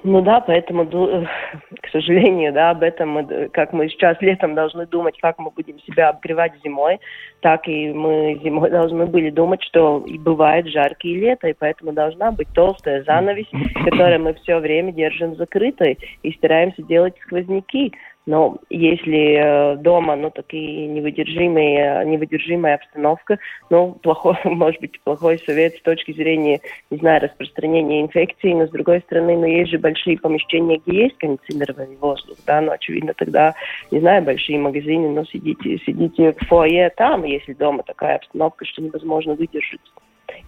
Ну 0.05 0.21
да, 0.21 0.41
поэтому, 0.41 0.87
к 1.83 1.89
сожалению, 1.93 2.53
да, 2.53 2.71
об 2.71 2.83
этом 2.83 3.11
мы, 3.11 3.49
как 3.53 3.73
мы 3.73 3.89
сейчас 3.89 4.21
летом 4.21 4.55
должны 4.55 4.87
думать, 4.87 5.17
как 5.21 5.39
мы 5.39 5.51
будем 5.51 5.79
себя 5.81 6.09
обгревать 6.09 6.53
зимой, 6.65 6.99
так 7.41 7.69
и 7.69 7.93
мы 7.93 8.41
зимой 8.43 8.71
должны 8.79 9.07
были 9.07 9.31
думать, 9.31 9.63
что 9.63 10.03
и 10.07 10.19
бывает 10.19 10.67
жаркие 10.67 11.21
лето, 11.21 11.49
и 11.49 11.55
поэтому 11.55 11.93
должна 11.93 12.33
быть 12.33 12.49
толстая 12.55 13.05
занавесь, 13.05 13.51
которую 13.85 14.23
мы 14.23 14.35
все 14.35 14.59
время 14.59 14.93
держим 14.93 15.37
закрытой 15.37 15.99
и 16.23 16.33
стараемся 16.33 16.83
делать 16.83 17.15
сквозняки. 17.25 17.93
Но 18.25 18.59
если 18.71 19.73
э, 19.75 19.77
дома, 19.77 20.15
ну, 20.15 20.31
такие 20.31 20.87
невыдержимые, 20.87 22.05
невыдержимая 22.07 22.77
обстановка, 22.77 23.39
ну, 23.69 23.93
плохой, 24.03 24.37
может 24.45 24.81
быть, 24.81 25.01
плохой 25.01 25.39
совет 25.41 25.75
с 25.75 25.83
точки 25.83 26.13
зрения, 26.13 26.61
не 26.91 26.99
знаю, 26.99 27.23
распространения 27.23 28.01
инфекции, 28.01 28.53
но, 28.53 28.67
с 28.67 28.71
другой 28.71 29.01
стороны, 29.01 29.37
ну, 29.37 29.47
есть 29.47 29.71
же 29.71 29.79
большие 29.79 30.19
помещения, 30.19 30.81
где 30.87 31.05
есть 31.05 31.19
кондиционированный 31.19 31.97
воздух, 31.97 32.37
да, 32.47 32.61
но, 32.61 32.73
очевидно, 32.73 33.13
тогда, 33.15 33.55
не 33.91 33.99
знаю, 33.99 34.23
большие 34.23 34.59
магазины, 34.59 35.09
но 35.09 35.25
сидите, 35.25 35.79
сидите 35.79 36.33
в 36.33 36.47
фойе 36.47 36.91
там, 36.97 37.25
если 37.25 37.55
дома 37.55 37.83
такая 37.83 38.17
обстановка, 38.17 38.65
что 38.65 38.83
невозможно 38.83 39.35
выдержать. 39.35 39.81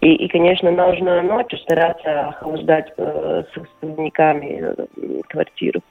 И, 0.01 0.13
и, 0.13 0.27
конечно, 0.27 0.71
нужно 0.71 1.21
ночью 1.21 1.59
стараться 1.59 2.29
охлаждать 2.29 2.93
э, 2.97 3.43
с 3.53 3.57
э, 3.81 5.21
квартиру. 5.27 5.81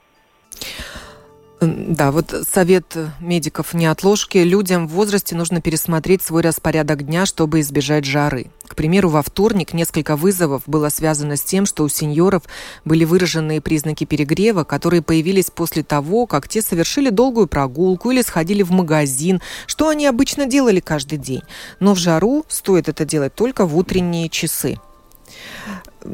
Да, 1.61 2.11
вот 2.11 2.35
совет 2.51 2.97
медиков 3.21 3.73
неотложки. 3.73 4.39
Людям 4.39 4.87
в 4.87 4.91
возрасте 4.91 5.35
нужно 5.35 5.61
пересмотреть 5.61 6.21
свой 6.21 6.41
распорядок 6.41 7.03
дня, 7.03 7.25
чтобы 7.25 7.61
избежать 7.61 8.03
жары. 8.03 8.47
К 8.67 8.75
примеру, 8.75 9.09
во 9.09 9.21
вторник 9.21 9.73
несколько 9.73 10.17
вызовов 10.17 10.63
было 10.67 10.89
связано 10.89 11.37
с 11.37 11.41
тем, 11.41 11.65
что 11.65 11.83
у 11.83 11.89
сеньоров 11.89 12.43
были 12.83 13.05
выраженные 13.05 13.61
признаки 13.61 14.03
перегрева, 14.03 14.65
которые 14.65 15.01
появились 15.01 15.49
после 15.49 15.83
того, 15.83 16.27
как 16.27 16.49
те 16.49 16.61
совершили 16.61 17.09
долгую 17.09 17.47
прогулку 17.47 18.11
или 18.11 18.21
сходили 18.21 18.61
в 18.61 18.71
магазин, 18.71 19.41
что 19.65 19.87
они 19.87 20.07
обычно 20.07 20.47
делали 20.47 20.81
каждый 20.81 21.17
день. 21.17 21.43
Но 21.79 21.93
в 21.93 21.97
жару 21.97 22.45
стоит 22.49 22.89
это 22.89 23.05
делать 23.05 23.33
только 23.33 23.65
в 23.65 23.77
утренние 23.77 24.27
часы. 24.27 24.77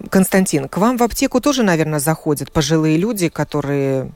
Константин, 0.09 0.69
к 0.69 0.77
вам 0.77 0.97
в 0.97 1.03
аптеку 1.03 1.41
тоже, 1.41 1.63
наверное, 1.63 1.99
заходят 1.99 2.51
пожилые 2.51 2.97
люди, 2.97 3.27
которые 3.27 4.11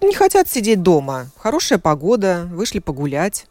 не 0.00 0.14
хотят 0.14 0.48
сидеть 0.48 0.82
дома. 0.82 1.26
Хорошая 1.38 1.78
погода, 1.78 2.46
вышли 2.50 2.78
погулять. 2.78 3.46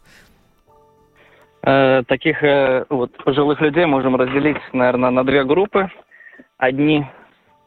Э, 1.62 2.02
таких 2.06 2.42
э, 2.42 2.84
вот 2.88 3.12
пожилых 3.24 3.60
людей 3.60 3.84
можем 3.84 4.16
разделить, 4.16 4.58
наверное, 4.72 5.10
на 5.10 5.24
две 5.24 5.44
группы. 5.44 5.90
Одни 6.56 7.04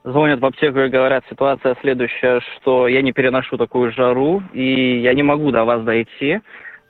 звонят 0.03 0.39
в 0.39 0.45
аптеку 0.45 0.79
и 0.79 0.89
говорят, 0.89 1.23
ситуация 1.29 1.75
следующая, 1.81 2.41
что 2.55 2.87
я 2.87 3.01
не 3.01 3.11
переношу 3.11 3.57
такую 3.57 3.91
жару, 3.91 4.41
и 4.53 4.99
я 4.99 5.13
не 5.13 5.23
могу 5.23 5.51
до 5.51 5.65
вас 5.65 5.83
дойти. 5.83 6.39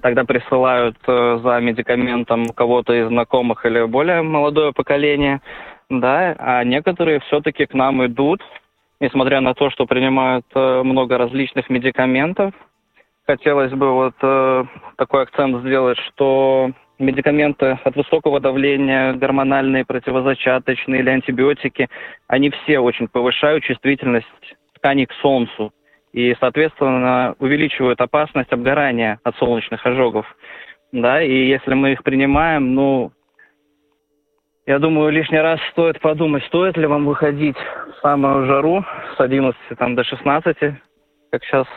Тогда 0.01 0.23
присылают 0.23 0.97
э, 1.07 1.39
за 1.43 1.59
медикаментом 1.59 2.47
кого-то 2.47 2.93
из 2.93 3.07
знакомых 3.07 3.65
или 3.65 3.83
более 3.85 4.21
молодое 4.21 4.73
поколение. 4.73 5.41
Да, 5.89 6.35
а 6.39 6.63
некоторые 6.63 7.19
все-таки 7.19 7.65
к 7.65 7.73
нам 7.73 8.05
идут, 8.05 8.41
несмотря 9.01 9.41
на 9.41 9.53
то, 9.53 9.69
что 9.71 9.85
принимают 9.85 10.45
э, 10.55 10.83
много 10.83 11.17
различных 11.17 11.69
медикаментов. 11.69 12.53
Хотелось 13.25 13.71
бы 13.73 13.91
вот 13.91 14.13
э, 14.21 14.63
такой 14.95 15.23
акцент 15.23 15.61
сделать, 15.61 15.97
что 15.97 16.71
медикаменты 16.99 17.79
от 17.83 17.95
высокого 17.95 18.39
давления, 18.39 19.13
гормональные, 19.13 19.85
противозачаточные 19.85 21.01
или 21.01 21.09
антибиотики, 21.09 21.89
они 22.27 22.51
все 22.51 22.79
очень 22.79 23.07
повышают 23.07 23.63
чувствительность 23.63 24.27
тканей 24.75 25.07
к 25.07 25.13
солнцу 25.13 25.73
и, 26.13 26.35
соответственно, 26.39 27.35
увеличивают 27.39 27.99
опасность 28.01 28.53
обгорания 28.53 29.19
от 29.23 29.35
солнечных 29.37 29.83
ожогов. 29.85 30.27
Да, 30.91 31.23
и 31.23 31.47
если 31.47 31.73
мы 31.73 31.93
их 31.93 32.03
принимаем, 32.03 32.75
ну, 32.75 33.11
я 34.67 34.79
думаю, 34.79 35.11
лишний 35.11 35.39
раз 35.39 35.59
стоит 35.71 35.99
подумать, 36.01 36.43
стоит 36.45 36.77
ли 36.77 36.85
вам 36.85 37.05
выходить 37.05 37.57
в 37.57 38.01
самую 38.01 38.45
жару 38.45 38.85
с 39.17 39.19
11 39.19 39.55
там, 39.77 39.95
до 39.95 40.03
16, 40.03 40.57
как 41.31 41.43
сейчас 41.43 41.67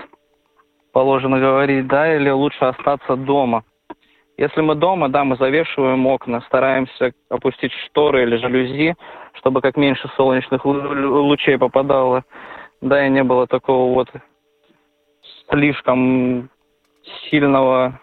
положено 0.93 1.41
говорить, 1.41 1.87
да, 1.87 2.14
или 2.14 2.29
лучше 2.29 2.64
остаться 2.64 3.17
дома. 3.17 3.64
Если 4.37 4.61
мы 4.61 4.75
дома, 4.75 5.09
да, 5.09 5.25
мы 5.25 5.37
завешиваем 5.37 6.07
окна, 6.07 6.41
стараемся 6.43 7.12
опустить 7.31 7.73
шторы 7.87 8.25
или 8.25 8.37
жалюзи, 8.37 8.97
чтобы 9.35 9.61
как 9.61 9.76
меньше 9.76 10.09
солнечных 10.17 10.64
лучей 10.64 11.57
попадало, 11.57 12.25
да, 12.81 13.07
и 13.07 13.11
не 13.11 13.23
было 13.23 13.47
такого 13.47 13.95
вот 13.95 14.09
слишком 15.50 16.50
сильного 17.31 17.99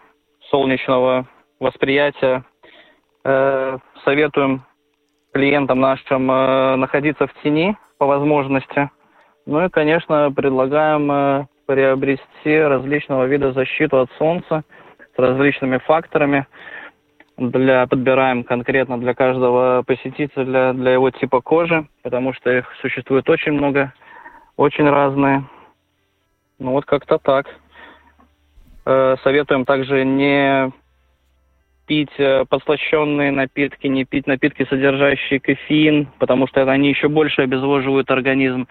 солнечного 0.50 1.26
восприятия. 1.60 2.44
Э, 3.24 3.78
советуем 4.04 4.64
клиентам 5.32 5.80
нашим 5.80 6.30
э, 6.30 6.76
находиться 6.76 7.26
в 7.26 7.34
тени 7.42 7.76
по 7.98 8.06
возможности. 8.06 8.90
Ну 9.46 9.64
и, 9.64 9.68
конечно, 9.68 10.30
предлагаем 10.30 11.10
э, 11.10 11.46
приобрести 11.66 12.58
различного 12.58 13.24
вида 13.24 13.52
защиту 13.52 14.00
от 14.00 14.10
солнца 14.18 14.62
с 15.16 15.18
различными 15.18 15.78
факторами. 15.78 16.46
Для, 17.38 17.86
подбираем 17.86 18.44
конкретно 18.44 19.00
для 19.00 19.14
каждого 19.14 19.82
посетителя, 19.86 20.74
для 20.74 20.92
его 20.92 21.10
типа 21.10 21.40
кожи, 21.40 21.88
потому 22.02 22.34
что 22.34 22.50
их 22.50 22.66
существует 22.82 23.28
очень 23.28 23.52
много, 23.52 23.94
очень 24.56 24.88
разные. 24.88 25.44
Ну 26.58 26.72
вот 26.72 26.84
как-то 26.84 27.18
так. 27.18 27.46
Э, 28.84 29.16
советуем 29.22 29.64
также 29.64 30.04
не 30.04 30.72
пить 31.92 32.08
э, 32.16 32.46
подслащенные 32.48 33.30
напитки, 33.30 33.86
не 33.86 34.06
пить 34.06 34.26
напитки, 34.26 34.66
содержащие 34.70 35.40
кофеин, 35.40 36.08
потому 36.18 36.46
что 36.46 36.62
они 36.62 36.88
еще 36.88 37.10
больше 37.10 37.42
обезвоживают 37.42 38.10
организм. 38.10 38.66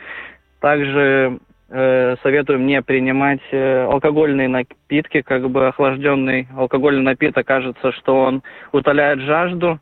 Также 0.60 1.38
э, 1.70 2.16
советуем 2.24 2.66
не 2.66 2.82
принимать 2.82 3.42
э, 3.52 3.84
алкогольные 3.84 4.48
напитки, 4.48 5.22
как 5.22 5.48
бы 5.52 5.68
охлажденный 5.68 6.48
алкогольный 6.58 7.04
напиток, 7.04 7.46
кажется, 7.46 7.92
что 7.92 8.24
он 8.24 8.42
утоляет 8.72 9.20
жажду, 9.20 9.80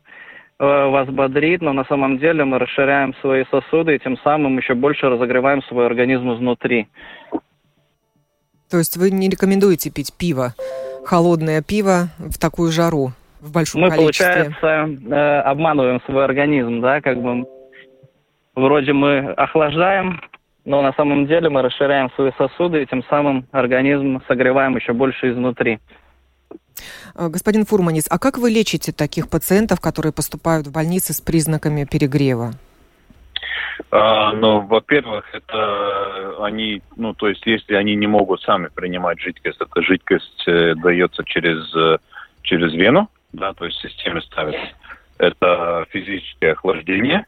э, 0.58 0.64
вас 0.66 1.08
бодрит, 1.08 1.62
но 1.62 1.72
на 1.72 1.86
самом 1.86 2.18
деле 2.18 2.44
мы 2.44 2.58
расширяем 2.58 3.14
свои 3.22 3.46
сосуды 3.50 3.94
и 3.94 3.98
тем 4.00 4.18
самым 4.18 4.58
еще 4.58 4.74
больше 4.74 5.08
разогреваем 5.08 5.62
свой 5.62 5.86
организм 5.86 6.34
изнутри. 6.34 6.88
То 8.70 8.76
есть 8.76 8.98
вы 8.98 9.10
не 9.10 9.30
рекомендуете 9.30 9.90
пить 9.90 10.12
пиво, 10.12 10.52
холодное 11.06 11.62
пиво 11.62 12.10
в 12.18 12.38
такую 12.38 12.70
жару? 12.70 13.14
В 13.40 13.52
большом 13.52 13.82
мы, 13.82 13.90
количестве. 13.90 14.26
получается, 14.26 15.14
э, 15.14 15.40
обманываем 15.40 16.00
свой 16.06 16.24
организм, 16.24 16.80
да, 16.80 17.00
как 17.00 17.20
бы 17.20 17.46
вроде 18.54 18.92
мы 18.92 19.32
охлаждаем, 19.32 20.20
но 20.64 20.82
на 20.82 20.92
самом 20.92 21.26
деле 21.26 21.48
мы 21.48 21.62
расширяем 21.62 22.10
свои 22.12 22.32
сосуды 22.36 22.82
и 22.82 22.86
тем 22.86 23.02
самым 23.04 23.46
организм 23.52 24.20
согреваем 24.28 24.76
еще 24.76 24.92
больше 24.92 25.30
изнутри. 25.30 25.78
Э, 27.14 27.28
господин 27.28 27.64
Фурманис, 27.64 28.06
а 28.10 28.18
как 28.18 28.38
вы 28.38 28.50
лечите 28.50 28.92
таких 28.92 29.28
пациентов, 29.28 29.80
которые 29.80 30.12
поступают 30.12 30.66
в 30.66 30.72
больницы 30.72 31.12
с 31.12 31.20
признаками 31.20 31.84
перегрева? 31.84 32.52
А, 33.90 34.32
ну, 34.34 34.60
во-первых, 34.60 35.24
это 35.32 36.44
они, 36.44 36.82
ну, 36.96 37.14
то 37.14 37.28
есть, 37.28 37.44
если 37.46 37.74
они 37.74 37.96
не 37.96 38.06
могут 38.06 38.42
сами 38.42 38.68
принимать 38.68 39.20
жидкость, 39.20 39.60
эта 39.60 39.82
жидкость 39.82 40.44
э, 40.46 40.74
дается 40.76 41.24
через, 41.24 41.74
э, 41.74 41.98
через 42.42 42.72
вену, 42.74 43.08
да, 43.32 43.52
то 43.52 43.64
есть 43.64 43.78
в 43.78 43.82
системе 43.82 44.20
ставится. 44.22 44.74
Это 45.18 45.86
физическое 45.90 46.52
охлаждение 46.52 47.26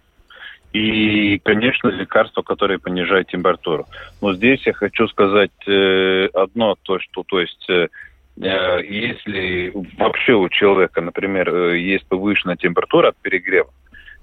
и, 0.72 1.38
конечно, 1.44 1.88
лекарства, 1.88 2.42
которые 2.42 2.78
понижают 2.78 3.28
температуру. 3.28 3.86
Но 4.22 4.34
здесь 4.34 4.64
я 4.66 4.72
хочу 4.72 5.06
сказать 5.08 5.50
э, 5.66 6.28
одно, 6.32 6.76
то, 6.82 6.98
что, 6.98 7.22
то 7.24 7.40
есть, 7.40 7.68
э, 7.68 7.88
если 8.36 9.72
вообще 9.98 10.32
у 10.32 10.48
человека, 10.48 11.02
например, 11.02 11.74
есть 11.74 12.06
повышенная 12.06 12.56
температура 12.56 13.08
от 13.08 13.16
перегрева, 13.18 13.70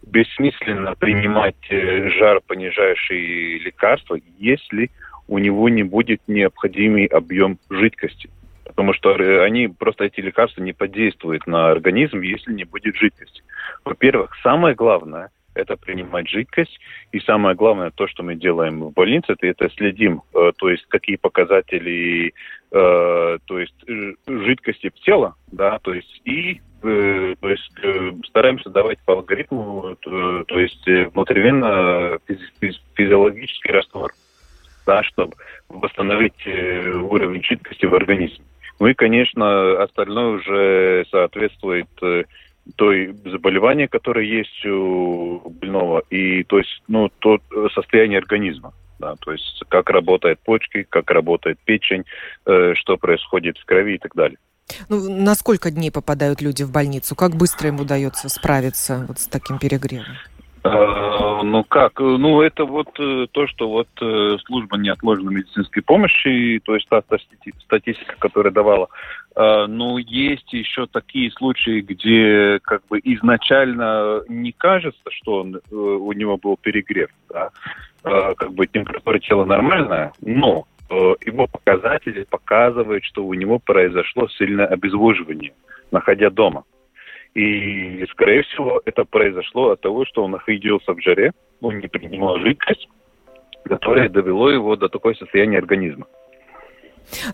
бессмысленно 0.01 0.95
принимать 0.95 1.55
жар 1.69 2.41
понижающие 2.47 3.59
лекарства, 3.59 4.17
если 4.39 4.89
у 5.27 5.37
него 5.37 5.69
не 5.69 5.83
будет 5.83 6.21
необходимый 6.27 7.05
объем 7.05 7.59
жидкости. 7.69 8.29
Потому 8.69 8.93
что 8.93 9.15
они 9.43 9.67
просто 9.67 10.05
эти 10.05 10.21
лекарства 10.21 10.61
не 10.61 10.73
подействуют 10.73 11.47
на 11.47 11.71
организм, 11.71 12.21
если 12.21 12.53
не 12.53 12.65
будет 12.65 12.95
жидкости. 12.95 13.43
Во-первых, 13.83 14.31
самое 14.43 14.75
главное– 14.75 15.31
это 15.55 15.75
принимать 15.75 16.29
жидкость. 16.29 16.79
И 17.11 17.19
самое 17.19 17.55
главное, 17.55 17.91
то, 17.91 18.07
что 18.07 18.23
мы 18.23 18.35
делаем 18.35 18.81
в 18.81 18.93
больнице, 18.93 19.33
это, 19.33 19.47
это 19.47 19.69
следим, 19.71 20.21
э, 20.33 20.51
то 20.57 20.69
есть 20.69 20.85
какие 20.85 21.15
показатели, 21.15 22.33
э, 22.71 23.37
то 23.45 23.59
есть 23.59 23.75
жидкости 24.27 24.89
в 24.89 24.99
тело, 25.01 25.35
да, 25.51 25.79
то 25.79 25.93
есть 25.93 26.21
и 26.25 26.61
э, 26.83 27.35
то 27.39 27.49
есть 27.49 27.71
э, 27.81 28.11
стараемся 28.27 28.69
давать 28.69 28.99
по 28.99 29.13
алгоритму, 29.13 29.97
то, 29.99 30.43
то 30.43 30.59
есть 30.59 30.85
внутривенно 30.85 32.19
физи 32.27 32.77
физиологический 32.95 33.71
раствор, 33.71 34.13
да, 34.85 35.03
чтобы 35.03 35.33
восстановить 35.67 36.45
уровень 36.45 37.43
жидкости 37.43 37.85
в 37.85 37.95
организме. 37.95 38.45
Ну 38.79 38.87
и, 38.87 38.93
конечно, 38.93 39.83
остальное 39.83 40.27
уже 40.37 41.05
соответствует 41.11 41.87
той 42.75 43.15
заболевания, 43.25 43.87
которое 43.87 44.25
есть 44.25 44.65
у 44.65 45.41
больного, 45.49 46.03
и 46.09 46.43
то 46.43 46.59
есть, 46.59 46.81
ну, 46.87 47.09
то 47.19 47.39
состояние 47.73 48.19
организма. 48.19 48.73
Да, 48.99 49.15
то 49.15 49.31
есть 49.31 49.63
как 49.69 49.89
работает 49.89 50.39
почки, 50.39 50.85
как 50.89 51.09
работает 51.09 51.57
печень, 51.63 52.03
э, 52.45 52.73
что 52.75 52.97
происходит 52.97 53.57
в 53.57 53.63
крови 53.63 53.95
и 53.95 53.97
так 53.97 54.13
далее. 54.13 54.37
Ну, 54.89 55.09
на 55.09 55.35
сколько 55.35 55.71
дней 55.71 55.89
попадают 55.89 56.41
люди 56.41 56.63
в 56.63 56.71
больницу? 56.71 57.15
Как 57.15 57.31
быстро 57.31 57.69
им 57.69 57.79
удается 57.79 58.27
справиться 58.27 59.05
вот 59.07 59.19
с 59.19 59.27
таким 59.27 59.57
перегревом? 59.57 60.17
Э, 60.63 61.41
ну 61.43 61.63
как? 61.63 61.99
Ну 61.99 62.41
это 62.41 62.65
вот 62.65 62.89
э, 62.99 63.27
то, 63.31 63.47
что 63.47 63.69
вот 63.69 63.87
э, 64.01 64.37
служба 64.45 64.77
неотложной 64.77 65.33
медицинской 65.33 65.81
помощи, 65.81 66.59
то 66.65 66.75
есть 66.75 66.87
та 66.89 67.01
статистика, 67.01 68.15
которая 68.19 68.51
давала. 68.51 68.89
Ну 69.35 69.97
есть 69.97 70.51
еще 70.51 70.85
такие 70.87 71.31
случаи, 71.31 71.79
где 71.79 72.59
как 72.61 72.81
бы 72.89 72.99
изначально 73.01 74.21
не 74.27 74.51
кажется, 74.51 75.09
что 75.11 75.41
он, 75.41 75.61
у 75.71 76.11
него 76.11 76.35
был 76.35 76.57
перегрев, 76.57 77.09
да? 77.29 77.49
как 78.03 78.51
бы 78.51 78.67
температура 78.67 79.17
тела 79.19 79.45
нормальная, 79.45 80.11
но 80.19 80.65
его 80.89 81.47
показатели 81.47 82.25
показывают, 82.29 83.05
что 83.05 83.23
у 83.23 83.33
него 83.33 83.59
произошло 83.59 84.27
сильное 84.27 84.65
обезвоживание, 84.65 85.53
находя 85.91 86.29
дома. 86.29 86.65
И, 87.35 88.05
скорее 88.11 88.43
всего, 88.43 88.81
это 88.85 89.05
произошло 89.05 89.71
от 89.71 89.81
того, 89.81 90.05
что 90.05 90.23
он 90.23 90.31
находился 90.31 90.93
в 90.93 91.01
жаре, 91.01 91.31
он 91.61 91.79
не 91.79 91.87
принимал 91.87 92.39
жидкость, 92.39 92.87
которая 93.65 94.09
довело 94.09 94.49
его 94.49 94.75
до 94.75 94.89
такой 94.89 95.15
состояния 95.15 95.59
организма. 95.59 96.07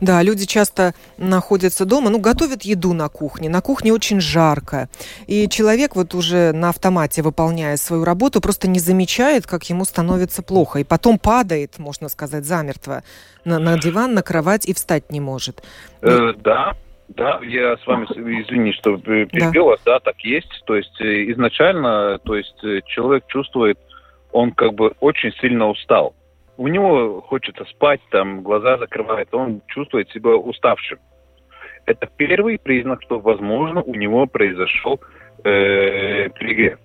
Да, 0.01 0.21
люди 0.21 0.45
часто 0.45 0.93
находятся 1.17 1.85
дома, 1.85 2.09
ну, 2.09 2.19
готовят 2.19 2.63
еду 2.63 2.93
на 2.93 3.09
кухне. 3.09 3.49
На 3.49 3.61
кухне 3.61 3.93
очень 3.93 4.21
жарко. 4.21 4.89
И 5.27 5.49
человек 5.49 5.95
вот 5.95 6.13
уже 6.13 6.51
на 6.53 6.69
автомате, 6.69 7.21
выполняя 7.21 7.75
свою 7.77 8.03
работу, 8.03 8.41
просто 8.41 8.69
не 8.69 8.79
замечает, 8.79 9.45
как 9.47 9.63
ему 9.69 9.85
становится 9.85 10.43
плохо. 10.43 10.79
И 10.79 10.83
потом 10.83 11.19
падает, 11.19 11.77
можно 11.77 12.09
сказать, 12.09 12.45
замертво 12.45 13.03
на, 13.43 13.59
на 13.59 13.77
диван, 13.77 14.13
на 14.13 14.21
кровать 14.21 14.65
и 14.65 14.73
встать 14.73 15.11
не 15.11 15.19
может. 15.19 15.61
Э, 16.01 16.33
да, 16.37 16.77
да, 17.09 17.39
я 17.43 17.77
с 17.77 17.85
вами, 17.85 18.05
извини, 18.05 18.73
что 18.73 18.97
перебил 18.97 19.65
вас, 19.65 19.81
да. 19.85 19.93
да, 19.93 19.99
так 19.99 20.19
есть. 20.21 20.63
То 20.65 20.75
есть 20.75 20.99
э, 21.01 21.31
изначально, 21.31 22.19
то 22.19 22.35
есть 22.35 22.63
э, 22.63 22.81
человек 22.85 23.25
чувствует, 23.27 23.77
он 24.31 24.51
как 24.51 24.73
бы 24.73 24.93
очень 24.99 25.31
сильно 25.33 25.69
устал. 25.69 26.15
У 26.57 26.67
него 26.67 27.21
хочется 27.21 27.65
спать, 27.65 28.01
там 28.11 28.41
глаза 28.41 28.77
закрывает, 28.77 29.33
он 29.33 29.61
чувствует 29.67 30.09
себя 30.09 30.31
уставшим. 30.31 30.99
Это 31.85 32.09
первый 32.17 32.57
признак, 32.57 33.01
что, 33.03 33.19
возможно, 33.19 33.83
у 33.83 33.93
него 33.93 34.25
произошел 34.25 34.99
э, 35.43 36.29
перегрев 36.29 36.79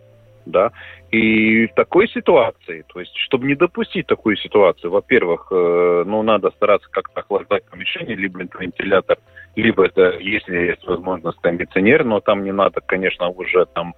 да. 0.47 0.73
И 1.11 1.67
в 1.67 1.75
такой 1.75 2.09
ситуации, 2.09 2.85
то 2.93 3.01
есть, 3.01 3.17
чтобы 3.17 3.47
не 3.47 3.55
допустить 3.55 4.07
такую 4.07 4.37
ситуацию, 4.37 4.91
во-первых, 4.91 5.49
э, 5.51 6.05
ну, 6.07 6.23
надо 6.23 6.51
стараться 6.51 6.89
как-то 6.91 7.21
охлаждать 7.21 7.65
помещение, 7.65 8.17
либо 8.17 8.41
вентилятор, 8.41 9.19
либо 9.57 9.87
это, 9.87 10.19
если 10.19 10.57
есть 10.57 10.87
возможность, 10.87 11.39
кондиционер, 11.41 12.05
но 12.05 12.21
там 12.21 12.45
не 12.45 12.53
надо, 12.53 12.81
конечно, 12.81 13.29
уже 13.29 13.67
там 13.67 13.95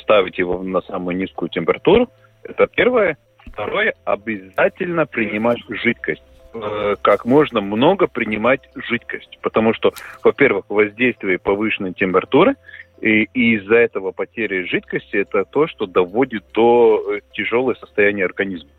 ставить 0.00 0.38
его 0.38 0.62
на 0.62 0.80
самую 0.82 1.16
низкую 1.16 1.48
температуру. 1.48 2.08
Это 2.42 2.66
первое. 2.66 3.16
Второе, 3.46 3.94
обязательно 4.04 5.06
принимать 5.06 5.58
жидкость 5.68 6.22
э, 6.54 6.96
как 7.02 7.24
можно 7.24 7.60
много 7.60 8.06
принимать 8.06 8.62
жидкость. 8.74 9.38
Потому 9.42 9.74
что, 9.74 9.92
во-первых, 10.22 10.64
воздействие 10.68 11.38
повышенной 11.38 11.92
температуры 11.92 12.54
и, 13.00 13.24
и 13.34 13.56
из-за 13.56 13.76
этого 13.76 14.12
потери 14.12 14.64
жидкости 14.64 15.16
это 15.16 15.44
то, 15.44 15.66
что 15.66 15.86
доводит 15.86 16.44
до 16.52 17.02
э, 17.16 17.20
тяжелого 17.32 17.74
состояния 17.74 18.24
организма. 18.24 18.70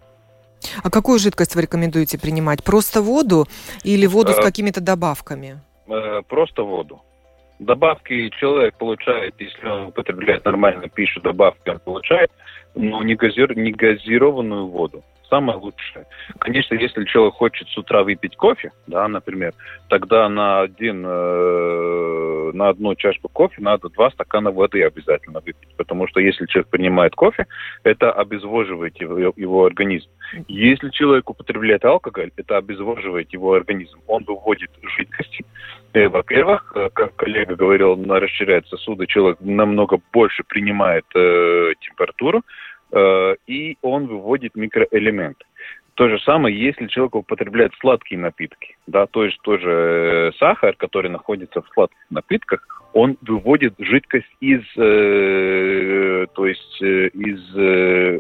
А 0.84 0.90
какую 0.90 1.20
жидкость 1.20 1.56
вы 1.56 1.62
рекомендуете 1.62 2.20
принимать? 2.20 2.64
Просто 2.64 3.02
воду 3.02 3.48
или 3.84 4.08
воду 4.08 4.34
с 4.34 4.40
э, 4.40 4.42
какими-то 4.42 4.82
добавками? 4.82 5.62
Э, 5.88 6.22
просто 6.28 6.64
воду. 6.64 7.02
Добавки 7.60 8.30
человек 8.40 8.78
получает, 8.78 9.36
если 9.40 9.66
он 9.68 9.88
употребляет 9.88 10.44
нормально 10.46 10.90
пищу, 10.90 11.22
добавки 11.22 11.70
он 11.70 11.80
получает, 11.80 12.32
но 12.74 13.02
не, 13.04 13.16
газир, 13.16 13.56
не 13.56 13.72
газированную 13.72 14.68
воду 14.68 15.04
самое 15.36 15.58
лучшее. 15.58 16.06
Конечно, 16.40 16.76
если 16.76 17.04
человек 17.06 17.36
хочет 17.36 17.68
с 17.68 17.78
утра 17.78 18.04
выпить 18.04 18.38
кофе, 18.38 18.72
да, 18.88 19.08
например, 19.08 19.54
тогда 19.90 20.30
на 20.30 20.62
один, 20.62 21.04
э, 21.06 22.52
на 22.54 22.70
одну 22.70 22.96
чашку 22.96 23.28
кофе 23.28 23.62
надо 23.62 23.90
два 23.90 24.12
стакана 24.12 24.52
воды 24.52 24.84
обязательно 24.84 25.42
выпить, 25.42 25.76
потому 25.76 26.08
что 26.08 26.22
если 26.22 26.46
человек 26.46 26.70
принимает 26.70 27.16
кофе, 27.16 27.46
это 27.84 28.12
обезвоживает 28.12 28.96
его, 29.02 29.34
его 29.36 29.66
организм. 29.66 30.10
Если 30.48 30.90
человек 30.90 31.30
употребляет 31.30 31.84
алкоголь, 31.84 32.32
это 32.38 32.58
обезвоживает 32.58 33.34
его 33.34 33.54
организм. 33.54 34.00
Он 34.08 34.24
выводит 34.24 34.70
жидкости. 34.98 35.46
Э, 35.94 36.08
во-первых, 36.08 36.72
э, 36.76 36.90
как 36.94 37.16
коллега 37.16 37.56
говорил, 37.56 37.96
расширяет 38.06 38.68
сосуды, 38.68 39.06
человек 39.06 39.38
намного 39.42 40.00
больше 40.14 40.44
принимает 40.44 41.06
э, 41.16 41.74
температуру, 41.82 42.42
и 42.94 43.78
он 43.82 44.08
выводит 44.08 44.56
микроэлементы. 44.56 45.46
То 45.96 46.10
же 46.10 46.20
самое, 46.20 46.58
если 46.60 46.88
человек 46.88 47.16
употребляет 47.16 47.74
сладкие 47.80 48.20
напитки, 48.20 48.76
да, 48.86 49.08
то 49.08 49.24
есть 49.24 49.40
тоже 49.42 49.70
э, 49.70 50.32
сахар, 50.38 50.76
который 50.76 51.10
находится 51.10 51.62
в 51.62 51.70
сладких 51.74 51.98
напитках, 52.10 52.68
он 52.92 53.18
выводит 53.22 53.76
жидкость 53.80 54.30
из, 54.42 54.62
э, 54.76 56.28
то 56.34 56.48
есть 56.48 56.82
э, 56.82 57.08
из 57.08 57.58
э, 57.58 58.20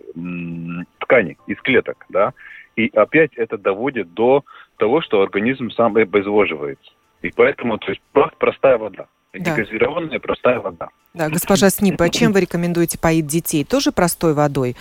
ткани, 0.99 1.37
из 1.47 1.57
клеток, 1.61 2.05
да, 2.07 2.33
и 2.77 2.89
опять 2.95 3.33
это 3.35 3.57
доводит 3.57 4.13
до 4.13 4.45
того, 4.77 5.01
что 5.01 5.21
организм 5.21 5.69
сам 5.71 5.97
обезвоживается. 5.97 6.91
И 7.21 7.31
поэтому, 7.35 7.77
то 7.77 7.89
есть 7.89 8.01
простая 8.39 8.77
вода. 8.77 9.07
Да. 9.39 9.51
Негазированная 9.51 10.19
простая 10.19 10.59
вода. 10.59 10.89
Да, 11.13 11.29
госпожа 11.29 11.69
Снипа, 11.69 12.05
а 12.05 12.09
чем 12.09 12.31
вы 12.31 12.41
рекомендуете 12.45 12.99
поить 12.99 13.27
детей? 13.27 13.63
Тоже 13.63 13.91
простой 13.91 14.33
водой? 14.33 14.75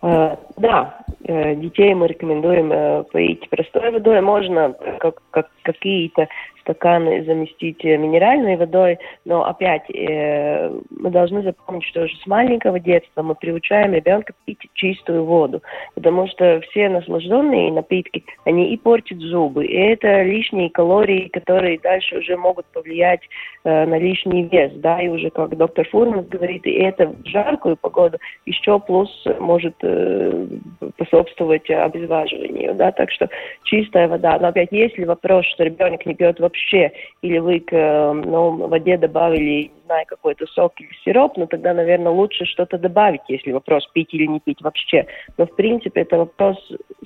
Uh, 0.00 0.38
да, 0.56 1.04
uh, 1.24 1.56
детей 1.56 1.92
мы 1.94 2.06
рекомендуем 2.06 2.70
uh, 2.72 3.04
поить 3.04 3.48
простой 3.50 3.90
водой. 3.90 4.20
Можно 4.20 4.74
как, 5.00 5.20
как, 5.30 5.48
какие-то 5.62 6.28
стаканы 6.68 7.24
заместить 7.24 7.82
э, 7.84 7.96
минеральной 7.96 8.56
водой, 8.56 8.98
но 9.24 9.44
опять 9.44 9.88
э, 9.90 10.70
мы 10.90 11.10
должны 11.10 11.42
запомнить, 11.42 11.84
что 11.84 12.02
уже 12.02 12.14
с 12.16 12.26
маленького 12.26 12.78
детства 12.78 13.22
мы 13.22 13.34
приучаем 13.34 13.94
ребенка 13.94 14.34
пить 14.44 14.58
чистую 14.74 15.24
воду, 15.24 15.62
потому 15.94 16.28
что 16.28 16.60
все 16.68 16.90
наслажденные 16.90 17.72
напитки, 17.72 18.24
они 18.44 18.72
и 18.72 18.76
портят 18.76 19.18
зубы, 19.18 19.64
и 19.64 19.74
это 19.74 20.22
лишние 20.22 20.68
калории, 20.68 21.28
которые 21.28 21.78
дальше 21.78 22.18
уже 22.18 22.36
могут 22.36 22.66
повлиять 22.66 23.22
э, 23.64 23.86
на 23.86 23.98
лишний 23.98 24.44
вес, 24.44 24.72
да, 24.76 25.00
и 25.00 25.08
уже 25.08 25.30
как 25.30 25.56
доктор 25.56 25.88
Фурман 25.88 26.26
говорит, 26.28 26.66
и 26.66 26.72
это 26.72 27.08
в 27.08 27.26
жаркую 27.26 27.76
погоду 27.76 28.18
еще 28.44 28.78
плюс 28.80 29.10
может 29.40 29.74
э, 29.82 30.46
способствовать 30.94 31.70
обезвоживанию, 31.70 32.74
да, 32.74 32.92
так 32.92 33.10
что 33.10 33.28
чистая 33.64 34.08
вода, 34.08 34.38
но 34.38 34.48
опять 34.48 34.68
если 34.70 35.04
вопрос, 35.04 35.46
что 35.46 35.64
ребенок 35.64 36.04
не 36.04 36.14
пьет 36.14 36.38
вообще 36.40 36.57
вообще, 36.58 36.92
или 37.22 37.38
вы 37.38 37.60
к 37.60 37.72
ну, 37.72 38.68
воде 38.68 38.96
добавили, 38.96 39.62
не 39.68 39.84
знаю, 39.86 40.04
какой-то 40.06 40.46
сок 40.46 40.72
или 40.78 40.88
сироп, 41.04 41.36
ну 41.36 41.46
тогда, 41.46 41.74
наверное, 41.74 42.12
лучше 42.12 42.44
что-то 42.44 42.78
добавить, 42.78 43.22
если 43.28 43.52
вопрос 43.52 43.88
пить 43.92 44.12
или 44.12 44.26
не 44.26 44.40
пить 44.40 44.60
вообще. 44.60 45.06
Но, 45.36 45.46
в 45.46 45.54
принципе, 45.54 46.02
это 46.02 46.18
вопрос 46.18 46.56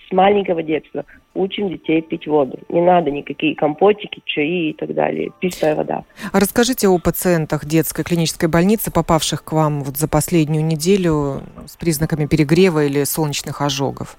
с 0.09 0.13
маленького 0.13 0.63
детства. 0.63 1.05
Учим 1.35 1.69
детей 1.69 2.03
пить 2.03 2.27
воду. 2.27 2.59
Не 2.69 2.81
надо 2.81 3.11
никакие 3.11 3.55
компотики, 3.55 4.21
чаи 4.25 4.71
и 4.71 4.73
так 4.73 4.95
далее. 4.95 5.31
Чистая 5.41 5.75
вода. 5.75 6.05
А 6.33 6.41
расскажите 6.41 6.89
о 6.89 6.99
пациентах 6.99 7.65
детской 7.65 8.05
клинической 8.05 8.49
больницы, 8.49 8.93
попавших 8.93 9.45
к 9.45 9.53
вам 9.53 9.83
вот 9.83 9.97
за 9.97 10.09
последнюю 10.09 10.65
неделю 10.65 11.43
с 11.67 11.77
признаками 11.77 12.27
перегрева 12.27 12.85
или 12.85 13.05
солнечных 13.05 13.63
ожогов. 13.63 14.17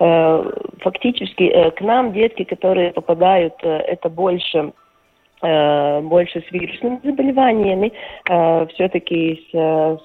Э, 0.00 0.50
фактически 0.80 1.44
э, 1.44 1.70
к 1.70 1.80
нам 1.80 2.12
детки, 2.12 2.44
которые 2.44 2.92
попадают, 2.92 3.54
э, 3.62 3.68
это 3.68 4.08
больше 4.08 4.72
больше 5.42 6.42
с 6.48 6.52
вирусными 6.52 7.00
заболеваниями, 7.04 7.92
все-таки 8.72 9.46
с, 9.52 10.00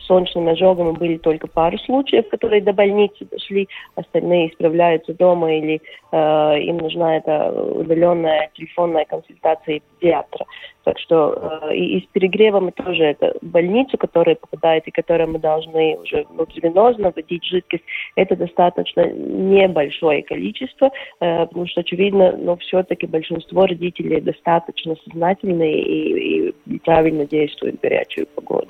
солнечными 0.00 0.52
ожогами 0.52 0.92
были 0.92 1.18
только 1.18 1.46
пару 1.46 1.78
случаев, 1.78 2.28
которые 2.28 2.62
до 2.62 2.72
больницы 2.72 3.26
дошли, 3.30 3.68
остальные 3.94 4.50
исправляются 4.50 5.14
дома 5.14 5.54
или 5.54 5.80
э, 6.12 6.60
им 6.60 6.78
нужна 6.78 7.16
эта 7.16 7.50
удаленная 7.52 8.50
телефонная 8.54 9.04
консультация 9.04 9.80
педиатра. 10.00 10.46
Так 10.84 10.98
что 10.98 11.60
э, 11.62 11.74
и, 11.74 11.98
и 11.98 12.04
с 12.04 12.06
перегревом 12.12 12.70
тоже 12.72 13.04
это 13.04 13.34
больницу, 13.40 13.96
которая 13.96 14.36
попадает 14.36 14.86
и 14.86 14.90
которой 14.90 15.26
мы 15.26 15.38
должны 15.38 15.96
уже 15.96 16.26
внутривенозно 16.28 17.10
вводить 17.10 17.44
жидкость, 17.44 17.84
это 18.16 18.36
достаточно 18.36 19.06
небольшое 19.06 20.22
количество, 20.22 20.90
э, 21.20 21.46
потому 21.46 21.66
что, 21.66 21.80
очевидно, 21.80 22.36
но 22.36 22.56
все-таки 22.56 23.06
большинство 23.06 23.66
родителей 23.66 24.20
достаточно 24.20 24.96
сознательные 25.04 25.80
и, 25.82 26.54
и 26.66 26.78
правильно 26.80 27.24
действуют 27.26 27.78
в 27.78 27.80
горячую 27.80 28.26
погоду. 28.26 28.68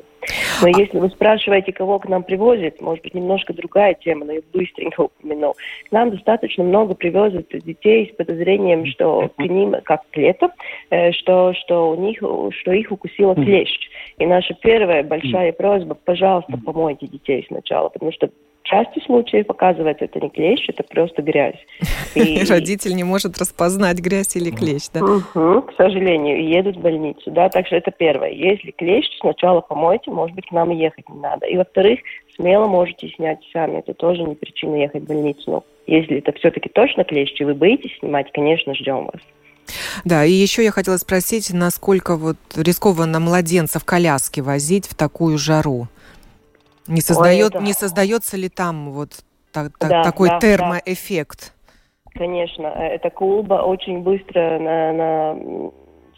Но 0.63 0.69
если 0.69 0.99
вы 0.99 1.09
спрашиваете, 1.11 1.73
кого 1.73 1.99
к 1.99 2.09
нам 2.09 2.23
привозят, 2.23 2.81
может 2.81 3.03
быть, 3.03 3.15
немножко 3.15 3.53
другая 3.53 3.95
тема, 3.95 4.25
но 4.25 4.33
я 4.33 4.41
быстренько 4.53 5.03
упомяну. 5.03 5.55
К 5.89 5.93
нам 5.93 6.11
достаточно 6.11 6.65
много 6.65 6.95
привозят 6.95 7.49
детей 7.53 8.11
с 8.13 8.17
подозрением, 8.17 8.87
что 8.87 9.31
к 9.37 9.43
ним, 9.43 9.75
как 9.85 10.03
к 10.11 10.17
лету, 10.17 10.51
э, 10.91 11.13
что, 11.13 11.53
что, 11.55 11.91
у 11.91 11.97
них, 11.97 12.19
что 12.19 12.73
их 12.73 12.91
укусила 12.91 13.35
клещ. 13.35 13.89
И 14.19 14.27
наша 14.27 14.55
первая 14.55 15.03
большая 15.03 15.53
просьба, 15.53 15.95
пожалуйста, 15.95 16.59
помойте 16.65 17.07
детей 17.07 17.45
сначала, 17.49 17.89
потому 17.89 18.13
что 18.13 18.31
части 18.65 19.01
случаев 19.05 19.47
оказывается 19.49 20.07
это 20.07 20.21
не 20.21 20.31
клещ, 20.31 20.69
это 20.69 20.83
просто 20.83 21.23
грязь. 21.23 21.59
И... 22.15 22.45
Родитель 22.45 22.95
не 22.95 23.05
может 23.05 23.39
распознать 23.39 24.01
грязь 24.01 24.37
или 24.37 24.51
клещ, 24.51 24.89
да? 24.93 25.05
Угу, 25.05 25.63
к 25.63 25.75
сожалению, 25.77 26.49
едут 26.49 26.77
в 26.77 26.81
больницу, 26.81 27.31
да, 27.31 27.49
так 27.49 27.67
что 27.67 27.77
это 27.77 27.91
первое. 27.91 28.31
Если 28.31 28.73
клещ, 28.73 29.07
сначала 29.21 29.61
помойте, 29.61 30.11
может 30.11 30.35
быть, 30.35 30.47
к 30.47 30.53
нам 30.53 30.71
ехать 30.71 31.09
не 31.09 31.21
надо. 31.21 31.47
И 31.47 31.57
во-вторых, 31.57 32.01
смело 32.35 32.67
можете 32.67 33.09
снять 33.11 33.39
сами, 33.53 33.79
это 33.79 33.95
тоже 33.95 34.23
не 34.23 34.35
причина 34.35 34.77
ехать 34.77 35.03
в 35.03 35.07
больницу. 35.07 35.43
Но 35.47 35.65
если 35.87 36.19
это 36.19 36.33
все-таки 36.33 36.69
точно 36.69 37.05
клещ, 37.05 37.41
и 37.41 37.45
вы 37.45 37.55
боитесь 37.55 37.97
снимать, 37.99 38.33
конечно, 38.33 38.75
ждем 38.75 39.07
вас. 39.07 39.21
Да, 40.05 40.25
и 40.25 40.33
еще 40.33 40.63
я 40.63 40.71
хотела 40.71 40.97
спросить, 40.97 41.53
насколько 41.53 42.17
вот 42.17 42.37
рискованно 42.57 43.21
младенца 43.21 43.79
в 43.79 43.85
коляске 43.85 44.43
возить 44.43 44.87
в 44.87 44.95
такую 44.95 45.39
жару? 45.39 45.89
Не, 46.87 47.01
создает, 47.01 47.55
Ой, 47.55 47.59
это... 47.59 47.65
не 47.65 47.73
создается 47.73 48.37
ли 48.37 48.49
там 48.49 48.91
вот 48.91 49.25
так, 49.53 49.73
да, 49.79 50.03
такой 50.03 50.29
да, 50.29 50.39
термоэффект? 50.39 51.53
Да. 52.07 52.21
Конечно, 52.21 52.67
э, 52.67 52.95
эта 52.95 53.11
клуба 53.11 53.55
очень 53.55 54.01
быстро 54.03 54.59
на, 54.59 54.93
на 54.93 55.71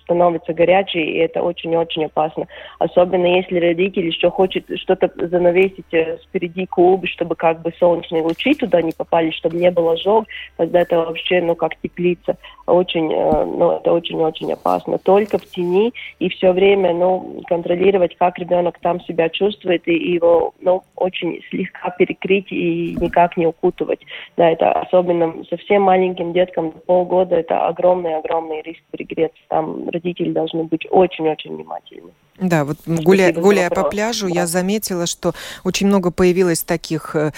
становится 0.07 0.55
горячей, 0.55 1.05
и 1.05 1.19
это 1.19 1.43
очень-очень 1.43 2.07
опасно. 2.07 2.47
Особенно 2.79 3.27
если 3.27 3.59
родитель 3.59 4.07
еще 4.07 4.31
хочет 4.31 4.65
что-то 4.79 5.11
занавесить 5.17 5.93
э, 5.93 6.19
спереди 6.23 6.67
клуба, 6.67 7.07
чтобы 7.07 7.35
как 7.35 7.63
бы 7.63 7.73
солнечные 7.79 8.23
лучи 8.23 8.55
туда 8.55 8.81
не 8.83 8.93
попали, 8.93 9.31
чтобы 9.33 9.57
не 9.57 9.71
было 9.71 9.97
жог, 9.97 10.27
тогда 10.57 10.81
это 10.81 10.99
вообще, 10.99 11.43
ну, 11.43 11.55
как 11.55 11.77
теплица. 11.77 12.37
Очень, 12.67 13.13
э, 13.13 13.45
ну, 13.45 13.73
это 13.73 13.93
очень-очень 13.93 14.53
опасно. 14.53 14.99
Только 14.99 15.39
в 15.39 15.45
тени 15.47 15.93
и 16.19 16.29
все 16.29 16.53
время, 16.53 16.95
ну, 16.95 17.43
контролировать, 17.47 18.17
как 18.17 18.39
ребенок 18.39 18.79
там 18.81 19.01
себя 19.03 19.29
чувствует, 19.29 19.87
и 19.89 19.95
его, 19.95 20.55
ну, 20.61 20.83
очень 20.95 21.41
слегка 21.51 21.91
перекрыть 21.91 22.51
и 22.53 22.97
никак 23.01 23.37
не 23.37 23.47
укутывать. 23.47 24.01
Да, 24.37 24.49
это 24.51 24.73
особенно 24.73 25.35
совсем 25.51 25.83
маленьким 25.83 26.33
деткам 26.33 26.73
полгода 26.87 27.37
это 27.37 27.67
огромный-огромный 27.67 28.63
риск 28.63 28.83
перегреться. 28.91 29.41
Там 29.49 29.89
родители 29.97 30.33
должны 30.33 30.65
быть 30.65 30.87
очень-очень 30.91 31.55
внимательны. 31.57 32.11
Да, 32.39 32.65
вот 32.65 32.79
гуля, 32.87 33.33
гуляя 33.33 33.71
по 33.71 33.85
пляжу, 33.85 34.29
да. 34.29 34.41
я 34.41 34.47
заметила, 34.47 35.07
что 35.07 35.33
очень 35.65 35.87
много 35.87 36.11
появилось 36.11 36.63
таких 36.63 37.17
э, 37.17 37.33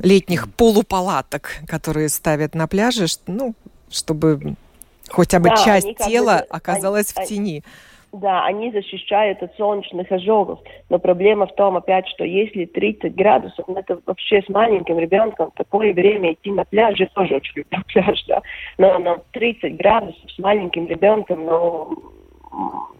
летних 0.00 0.52
полупалаток, 0.52 1.50
которые 1.68 2.08
ставят 2.08 2.54
на 2.54 2.66
пляже, 2.66 3.06
ну, 3.28 3.54
чтобы 3.88 4.56
хотя 5.08 5.38
бы 5.38 5.50
да, 5.50 5.56
часть 5.56 5.96
тела 5.98 6.38
бы, 6.38 6.56
оказалась 6.56 7.12
они, 7.14 7.24
в 7.24 7.28
тени. 7.28 7.64
Да, 8.16 8.46
они 8.46 8.70
защищают 8.70 9.42
от 9.42 9.54
солнечных 9.56 10.10
ожогов. 10.10 10.60
Но 10.88 10.98
проблема 10.98 11.46
в 11.46 11.54
том, 11.54 11.76
опять, 11.76 12.08
что 12.08 12.24
если 12.24 12.64
30 12.64 13.14
градусов, 13.14 13.66
ну, 13.68 13.76
это 13.76 14.00
вообще 14.06 14.40
с 14.40 14.48
маленьким 14.48 14.98
ребенком 14.98 15.50
такое 15.54 15.92
время 15.92 16.32
идти 16.32 16.50
на 16.50 16.64
пляж, 16.64 16.98
я 16.98 17.06
тоже 17.08 17.36
очень 17.36 17.52
люблю 17.56 17.82
пляж, 17.92 18.24
да. 18.26 18.40
Но, 18.78 18.98
но 18.98 19.18
30 19.32 19.76
градусов 19.76 20.30
с 20.30 20.38
маленьким 20.38 20.86
ребенком, 20.86 21.44
ну, 21.44 21.98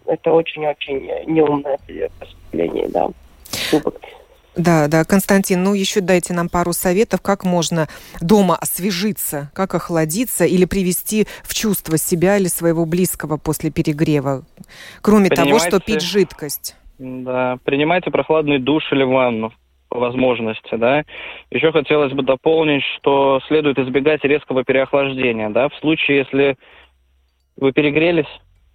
это 0.05 0.33
очень-очень 0.33 1.09
неумное 1.25 1.79
поступление, 2.19 2.87
да. 2.89 3.07
Да, 4.57 4.87
да, 4.87 5.03
Константин, 5.05 5.63
ну 5.63 5.73
еще 5.75 6.01
дайте 6.01 6.33
нам 6.33 6.49
пару 6.49 6.73
советов, 6.73 7.21
как 7.21 7.43
можно 7.43 7.87
дома 8.21 8.55
освежиться, 8.55 9.51
как 9.53 9.75
охладиться 9.75 10.45
или 10.45 10.65
привести 10.65 11.27
в 11.43 11.53
чувство 11.53 11.97
себя 11.97 12.37
или 12.37 12.47
своего 12.47 12.85
близкого 12.85 13.37
после 13.37 13.71
перегрева, 13.71 14.43
кроме 15.01 15.29
того, 15.29 15.59
что 15.59 15.79
пить 15.79 16.01
жидкость. 16.01 16.75
Да, 16.97 17.59
принимайте 17.63 18.09
прохладный 18.09 18.57
душ 18.57 18.91
или 18.91 19.03
ванну 19.03 19.53
по 19.89 19.99
возможности, 19.99 20.75
да. 20.75 21.03
Еще 21.51 21.71
хотелось 21.71 22.13
бы 22.13 22.23
дополнить, 22.23 22.83
что 22.97 23.39
следует 23.47 23.77
избегать 23.77 24.23
резкого 24.23 24.63
переохлаждения, 24.63 25.49
да. 25.49 25.69
В 25.69 25.75
случае, 25.75 26.17
если 26.17 26.57
вы 27.57 27.71
перегрелись, 27.71 28.25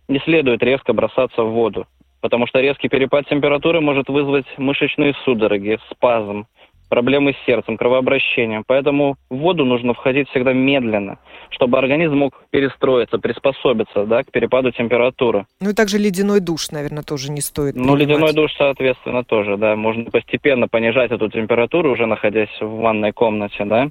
не 0.06 0.20
следует 0.20 0.62
резко 0.62 0.92
бросаться 0.92 1.42
в 1.42 1.50
воду 1.50 1.86
потому 2.22 2.46
что 2.46 2.60
резкий 2.60 2.88
перепад 2.88 3.28
температуры 3.28 3.82
может 3.82 4.08
вызвать 4.08 4.46
мышечные 4.56 5.14
судороги, 5.24 5.78
спазм, 5.90 6.46
проблемы 6.88 7.32
с 7.32 7.46
сердцем, 7.46 7.76
кровообращением. 7.78 8.64
Поэтому 8.66 9.16
в 9.30 9.36
воду 9.36 9.64
нужно 9.64 9.94
входить 9.94 10.28
всегда 10.28 10.52
медленно, 10.52 11.18
чтобы 11.48 11.78
организм 11.78 12.16
мог 12.16 12.44
перестроиться, 12.50 13.18
приспособиться 13.18 14.04
да, 14.04 14.22
к 14.22 14.30
перепаду 14.30 14.72
температуры. 14.72 15.46
Ну 15.60 15.70
и 15.70 15.74
также 15.74 15.96
ледяной 15.98 16.40
душ, 16.40 16.70
наверное, 16.70 17.02
тоже 17.02 17.30
не 17.30 17.40
стоит. 17.40 17.74
Ну, 17.74 17.96
ледяной 17.96 18.34
душ, 18.34 18.52
соответственно, 18.58 19.24
тоже, 19.24 19.56
да. 19.56 19.74
Можно 19.74 20.04
постепенно 20.10 20.68
понижать 20.68 21.10
эту 21.10 21.30
температуру, 21.30 21.92
уже 21.92 22.06
находясь 22.06 22.60
в 22.60 22.68
ванной 22.68 23.12
комнате, 23.12 23.64
да. 23.64 23.88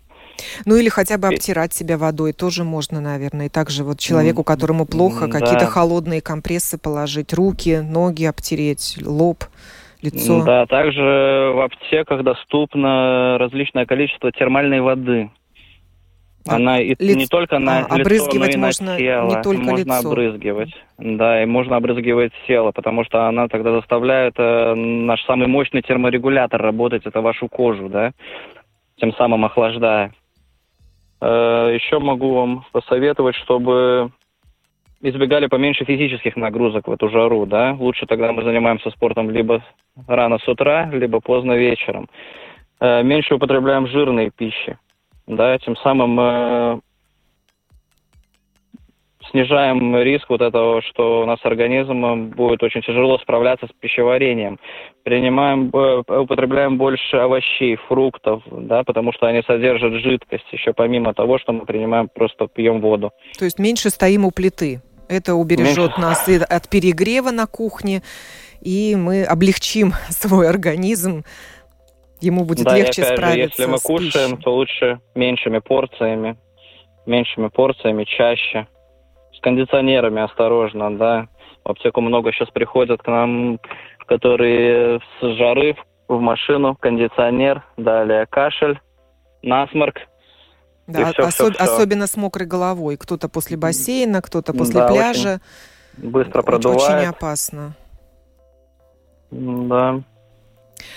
Ну 0.66 0.76
или 0.76 0.90
хотя 0.90 1.18
бы 1.18 1.28
обтирать 1.28 1.74
себя 1.74 1.98
водой 1.98 2.34
тоже 2.34 2.64
можно, 2.64 3.02
наверное. 3.02 3.48
И 3.48 3.50
также 3.50 3.84
вот 3.84 4.00
человеку, 4.00 4.44
которому 4.44 4.86
плохо, 4.86 5.28
да. 5.28 5.40
какие-то 5.40 5.66
холодные 5.66 6.22
компрессы 6.22 6.78
положить, 6.78 7.34
руки, 7.34 7.80
ноги 7.82 8.26
обтереть, 8.26 8.98
лоб 9.04 9.46
лицо. 10.02 10.44
Да, 10.44 10.66
также 10.66 11.02
в 11.02 11.64
аптеках 11.64 12.24
доступно 12.24 13.38
различное 13.38 13.86
количество 13.86 14.32
термальной 14.32 14.82
воды. 14.82 15.30
Она 16.48 16.80
и 16.80 16.96
Лиц... 16.98 17.16
не 17.16 17.28
только 17.28 17.60
на 17.60 17.86
а, 17.86 17.98
лицо, 17.98 18.28
но 18.34 18.46
и 18.46 18.56
на 18.56 18.72
тело. 18.72 19.30
Не 19.30 19.44
только 19.44 19.62
можно 19.62 19.98
лицо. 19.98 20.10
обрызгивать. 20.10 20.72
Да, 20.98 21.44
и 21.44 21.46
можно 21.46 21.76
обрызгивать 21.76 22.32
тело, 22.48 22.72
потому 22.72 23.06
что 23.06 23.28
она 23.28 23.48
тогда 23.48 23.74
заставляет 23.74 24.34
э, 24.38 24.74
наш 24.74 25.24
самый 25.26 25.48
мощный 25.48 25.84
терморегулятор 25.84 26.60
работать, 26.60 27.06
это 27.06 27.22
вашу 27.22 27.48
кожу, 27.48 27.90
да, 27.90 28.12
тем 28.98 29.14
самым 29.14 29.46
охлаждая. 29.46 30.14
Э, 31.22 31.72
еще 31.74 32.00
могу 32.00 32.34
вам 32.34 32.66
посоветовать, 32.72 33.36
чтобы 33.36 34.12
избегали 35.02 35.48
поменьше 35.48 35.86
физических 35.86 36.36
нагрузок 36.36 36.88
в 36.88 36.92
эту 36.92 37.10
жару, 37.10 37.46
да. 37.46 37.76
Лучше 37.80 38.06
тогда 38.06 38.32
мы 38.32 38.44
занимаемся 38.44 38.90
спортом 38.92 39.30
либо 39.30 39.64
рано 40.08 40.40
с 40.40 40.48
утра, 40.48 40.90
либо 40.92 41.20
поздно 41.20 41.54
вечером. 41.54 42.08
Э, 42.80 43.04
меньше 43.04 43.36
употребляем 43.36 43.88
жирные 43.88 44.32
пищи, 44.32 44.78
да, 45.28 45.58
тем 45.60 45.76
самым 45.78 46.20
э, 46.20 46.80
снижаем 49.32 49.98
риск 49.98 50.30
вот 50.30 50.42
этого, 50.42 50.82
что 50.82 51.22
у 51.22 51.26
нас 51.26 51.40
организм 51.44 52.32
будет 52.36 52.62
очень 52.64 52.82
тяжело 52.82 53.18
справляться 53.18 53.68
с 53.68 53.72
пищеварением. 53.80 54.60
Принимаем, 55.04 55.68
употребляем 55.68 56.78
больше 56.78 57.18
овощей, 57.18 57.76
фруктов, 57.88 58.44
да, 58.52 58.84
потому 58.84 59.12
что 59.14 59.28
они 59.28 59.42
содержат 59.46 59.94
жидкость, 59.94 60.46
еще 60.52 60.74
помимо 60.74 61.14
того, 61.14 61.40
что 61.40 61.54
мы 61.54 61.66
принимаем, 61.66 62.10
просто 62.14 62.48
пьем 62.48 62.82
воду. 62.82 63.12
То 63.38 63.46
есть 63.46 63.60
меньше 63.60 63.90
стоим 63.90 64.26
у 64.26 64.32
плиты. 64.32 64.82
Это 65.10 65.36
убережет 65.36 65.98
меньше... 65.98 66.02
нас 66.02 66.30
и 66.30 66.38
от 66.38 66.70
перегрева 66.70 67.32
на 67.32 67.48
кухне, 67.48 68.02
и 68.62 68.96
мы 68.96 69.24
облегчим 69.24 69.92
свой 70.10 70.48
организм 70.48 71.24
ему 72.22 72.46
будет 72.46 72.66
да, 72.66 72.78
легче 72.78 73.02
и 73.02 73.06
опять 73.06 73.18
справиться. 73.18 73.64
Же, 73.64 73.64
если 73.64 73.66
мы 73.66 73.80
кушаем, 73.80 74.38
то 74.38 74.54
лучше 74.54 75.00
меньшими 75.16 75.60
порциями, 75.60 76.38
меньшими 77.06 77.50
порциями, 77.50 78.06
чаще. 78.06 78.68
С 79.42 79.44
кондиционерами 79.44 80.22
осторожно, 80.22 80.96
да. 80.96 81.28
В 81.66 81.72
аптеку 81.72 82.02
много 82.02 82.32
сейчас 82.32 82.50
приходят 82.52 83.02
к 83.02 83.08
нам, 83.08 83.60
которые 84.06 85.00
с 85.00 85.36
жары 85.36 85.76
в 86.08 86.20
машину, 86.20 86.76
кондиционер, 86.76 87.64
далее 87.76 88.28
кашель, 88.28 88.80
насморк. 89.42 89.96
Да, 90.86 91.06
все, 91.06 91.24
особ- 91.24 91.30
все, 91.30 91.52
все. 91.52 91.64
особенно 91.64 92.06
с 92.06 92.16
мокрой 92.18 92.46
головой. 92.46 92.98
Кто-то 92.98 93.30
после 93.30 93.58
бассейна, 93.58 94.22
кто-то 94.22 94.54
после 94.54 94.82
да, 94.82 94.88
пляжа. 94.88 95.42
быстро 95.98 96.44
продувает. 96.44 97.00
Очень 97.00 97.10
опасно. 97.10 97.74
Да. 99.32 100.02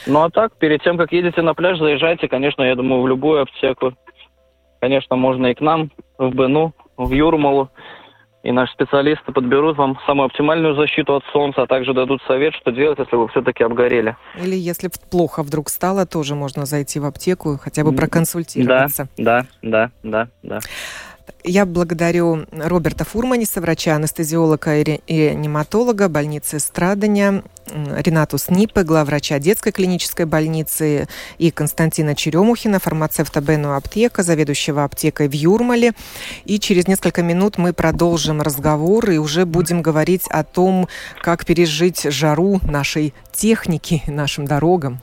Ну 0.06 0.22
а 0.22 0.28
так, 0.28 0.52
перед 0.58 0.82
тем, 0.82 0.98
как 0.98 1.12
едете 1.12 1.40
на 1.40 1.54
пляж, 1.54 1.78
заезжайте, 1.78 2.28
конечно, 2.28 2.62
я 2.62 2.74
думаю, 2.74 3.00
в 3.00 3.08
любую 3.08 3.40
аптеку. 3.40 3.94
Конечно, 4.80 5.16
можно 5.16 5.46
и 5.46 5.54
к 5.54 5.62
нам, 5.62 5.90
в 6.18 6.34
Бену, 6.34 6.74
в 6.98 7.10
Юрмалу. 7.10 7.70
И 8.44 8.52
наши 8.52 8.74
специалисты 8.74 9.32
подберут 9.32 9.78
вам 9.78 9.98
самую 10.06 10.26
оптимальную 10.26 10.74
защиту 10.74 11.16
от 11.16 11.24
солнца, 11.32 11.62
а 11.62 11.66
также 11.66 11.94
дадут 11.94 12.20
совет, 12.26 12.54
что 12.54 12.72
делать, 12.72 12.98
если 12.98 13.16
вы 13.16 13.26
все-таки 13.28 13.64
обгорели. 13.64 14.16
Или 14.38 14.54
если 14.54 14.90
плохо 15.10 15.42
вдруг 15.42 15.70
стало, 15.70 16.04
тоже 16.04 16.34
можно 16.34 16.66
зайти 16.66 17.00
в 17.00 17.06
аптеку 17.06 17.54
и 17.54 17.58
хотя 17.58 17.84
бы 17.84 17.92
проконсультироваться. 17.92 19.08
Да, 19.16 19.46
да, 19.62 19.90
да, 20.02 20.28
да, 20.42 20.58
да. 20.58 20.60
Я 21.46 21.66
благодарю 21.66 22.46
Роберта 22.52 23.04
Фурманиса, 23.04 23.60
врача-анестезиолога 23.60 24.78
и 24.78 25.00
реаниматолога 25.06 26.08
больницы 26.08 26.58
Страдания, 26.58 27.42
Ренату 27.66 28.38
Снипе, 28.38 28.82
главврача 28.82 29.38
детской 29.38 29.70
клинической 29.70 30.24
больницы, 30.24 31.06
и 31.36 31.50
Константина 31.50 32.14
Черемухина, 32.14 32.78
фармацевта 32.78 33.42
Бену 33.42 33.74
Аптека, 33.74 34.22
заведующего 34.22 34.84
аптекой 34.84 35.28
в 35.28 35.32
Юрмале. 35.32 35.92
И 36.46 36.58
через 36.58 36.88
несколько 36.88 37.22
минут 37.22 37.58
мы 37.58 37.74
продолжим 37.74 38.40
разговор 38.40 39.10
и 39.10 39.18
уже 39.18 39.44
будем 39.44 39.82
говорить 39.82 40.26
о 40.28 40.44
том, 40.44 40.88
как 41.20 41.44
пережить 41.44 42.04
жару 42.04 42.58
нашей 42.62 43.12
техники, 43.32 44.02
нашим 44.06 44.46
дорогам. 44.46 45.02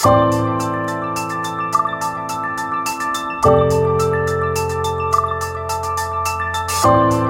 thank 0.00 0.32
you. 7.12 7.27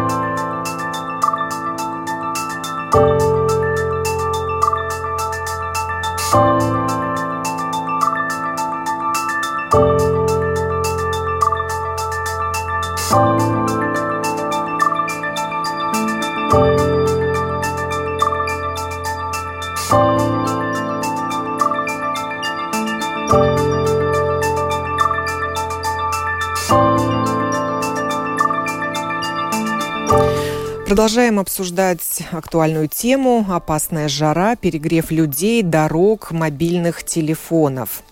Продолжаем 31.09 31.38
обсуждать 31.38 32.23
актуальную 32.33 32.87
тему 32.87 33.47
«Опасная 33.49 34.09
жара, 34.09 34.57
перегрев 34.57 35.11
людей, 35.11 35.62
дорог, 35.62 36.33
мобильных 36.33 37.03
телефонов». 37.03 38.03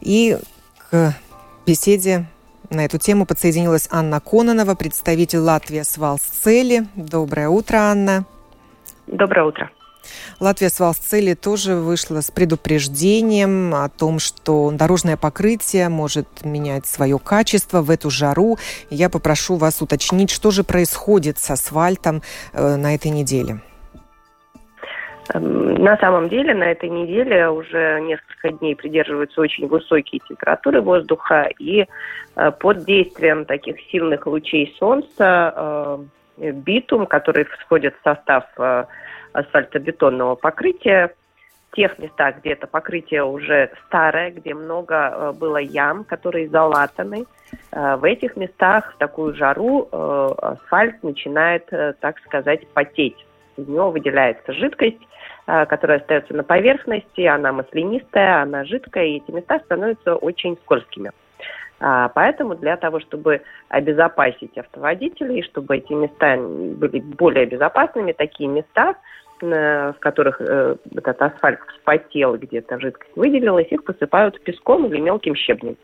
И 0.00 0.38
к 0.78 1.16
беседе 1.66 2.26
на 2.70 2.84
эту 2.84 2.98
тему 2.98 3.26
подсоединилась 3.26 3.88
Анна 3.90 4.20
Кононова, 4.20 4.76
представитель 4.76 5.40
Латвии 5.40 5.82
Свалсцели. 5.82 6.86
Доброе 6.94 7.48
утро, 7.48 7.78
Анна. 7.78 8.24
Доброе 9.08 9.46
утро. 9.46 9.72
Латвия 10.40 10.68
с 10.68 10.80
Валсцели 10.80 11.34
тоже 11.34 11.76
вышла 11.76 12.20
с 12.20 12.30
предупреждением 12.30 13.74
о 13.74 13.88
том, 13.88 14.18
что 14.18 14.70
дорожное 14.72 15.16
покрытие 15.16 15.88
может 15.88 16.26
менять 16.44 16.86
свое 16.86 17.18
качество 17.18 17.82
в 17.82 17.90
эту 17.90 18.10
жару. 18.10 18.58
Я 18.90 19.08
попрошу 19.08 19.56
вас 19.56 19.80
уточнить, 19.82 20.30
что 20.30 20.50
же 20.50 20.64
происходит 20.64 21.38
с 21.38 21.50
асфальтом 21.50 22.22
э, 22.52 22.76
на 22.76 22.94
этой 22.94 23.10
неделе. 23.10 23.60
Эм, 25.32 25.74
на 25.74 25.96
самом 25.98 26.28
деле 26.28 26.54
на 26.54 26.64
этой 26.64 26.90
неделе 26.90 27.48
уже 27.48 28.00
несколько 28.00 28.50
дней 28.50 28.76
придерживаются 28.76 29.40
очень 29.40 29.66
высокие 29.66 30.20
температуры 30.28 30.80
воздуха, 30.80 31.48
и 31.58 31.86
э, 32.36 32.50
под 32.50 32.84
действием 32.84 33.44
таких 33.44 33.76
сильных 33.90 34.26
лучей 34.26 34.74
солнца 34.78 35.54
э, 36.38 36.52
битум, 36.52 37.06
который 37.06 37.44
входит 37.44 37.94
в 37.94 38.04
состав 38.04 38.44
асфальтобетонного 39.34 40.36
покрытия. 40.36 41.14
В 41.70 41.76
тех 41.76 41.98
местах, 41.98 42.36
где 42.38 42.50
это 42.52 42.68
покрытие 42.68 43.24
уже 43.24 43.72
старое, 43.86 44.30
где 44.30 44.54
много 44.54 44.94
э, 44.94 45.32
было 45.32 45.56
ям, 45.56 46.04
которые 46.04 46.48
залатаны, 46.48 47.24
э, 47.72 47.96
в 47.96 48.04
этих 48.04 48.36
местах 48.36 48.94
в 48.94 48.98
такую 48.98 49.34
жару 49.34 49.88
э, 49.90 50.34
асфальт 50.38 51.02
начинает, 51.02 51.68
так 51.98 52.20
сказать, 52.20 52.66
потеть. 52.68 53.26
Из 53.56 53.66
него 53.66 53.90
выделяется 53.90 54.52
жидкость, 54.52 55.00
которая 55.46 55.98
остается 55.98 56.34
на 56.34 56.42
поверхности, 56.42 57.20
она 57.22 57.52
маслянистая, 57.52 58.42
она 58.42 58.64
жидкая, 58.64 59.04
и 59.04 59.16
эти 59.16 59.30
места 59.30 59.60
становятся 59.60 60.16
очень 60.16 60.56
скользкими. 60.64 61.12
А, 61.80 62.08
поэтому 62.08 62.54
для 62.54 62.76
того, 62.76 63.00
чтобы 63.00 63.42
обезопасить 63.68 64.56
автоводителей, 64.56 65.42
чтобы 65.42 65.76
эти 65.76 65.92
места 65.92 66.36
были 66.36 67.00
более 67.00 67.46
безопасными, 67.46 68.12
такие 68.12 68.48
места 68.48 68.94
Э, 69.42 69.92
в 69.92 70.00
которых 70.00 70.40
э, 70.40 70.76
этот 70.94 71.20
асфальт 71.20 71.58
вспотел, 71.68 72.36
где-то 72.36 72.78
жидкость 72.78 73.16
выделилась, 73.16 73.66
их 73.70 73.84
посыпают 73.84 74.40
песком 74.42 74.86
или 74.86 75.00
мелким 75.00 75.34
щебнем. 75.34 75.76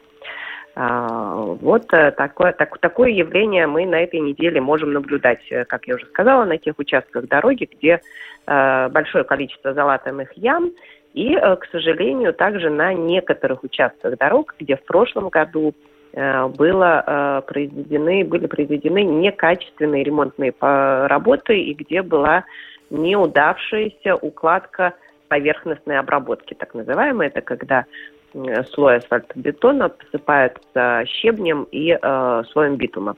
А, 0.76 1.34
вот 1.34 1.92
э, 1.92 2.12
такое, 2.12 2.52
так, 2.52 2.78
такое 2.78 3.10
явление 3.10 3.66
мы 3.66 3.86
на 3.86 4.00
этой 4.00 4.20
неделе 4.20 4.60
можем 4.60 4.92
наблюдать, 4.92 5.40
как 5.68 5.86
я 5.88 5.96
уже 5.96 6.06
сказала, 6.06 6.44
на 6.44 6.58
тех 6.58 6.78
участках 6.78 7.26
дороги, 7.26 7.68
где 7.70 8.00
большое 8.46 9.22
количество 9.24 9.74
залатанных 9.74 10.32
ям, 10.36 10.72
и, 11.14 11.34
к 11.34 11.66
сожалению, 11.72 12.32
также 12.32 12.70
на 12.70 12.94
некоторых 12.94 13.64
участках 13.64 14.16
дорог, 14.18 14.54
где 14.58 14.76
в 14.76 14.84
прошлом 14.84 15.28
году 15.28 15.74
было 16.12 17.44
произведены, 17.46 18.24
были 18.24 18.46
произведены 18.46 19.04
некачественные 19.04 20.02
ремонтные 20.02 20.52
работы 20.60 21.60
и 21.60 21.74
где 21.74 22.02
была 22.02 22.44
неудавшаяся 22.90 24.16
укладка 24.16 24.94
поверхностной 25.28 25.98
обработки, 25.98 26.54
так 26.54 26.74
называемая. 26.74 27.28
Это 27.28 27.40
когда 27.40 27.86
слой 28.72 28.96
асфальтобетона 28.96 29.88
посыпается 29.88 31.04
щебнем 31.06 31.66
и 31.70 31.98
э, 32.00 32.42
слоем 32.52 32.76
битума. 32.76 33.16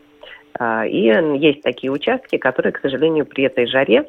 Э, 0.59 0.87
и 0.87 1.07
есть 1.38 1.62
такие 1.62 1.92
участки, 1.92 2.38
которые, 2.38 2.72
к 2.72 2.81
сожалению, 2.81 3.26
при 3.26 3.44
этой 3.44 3.66
жаре 3.66 4.09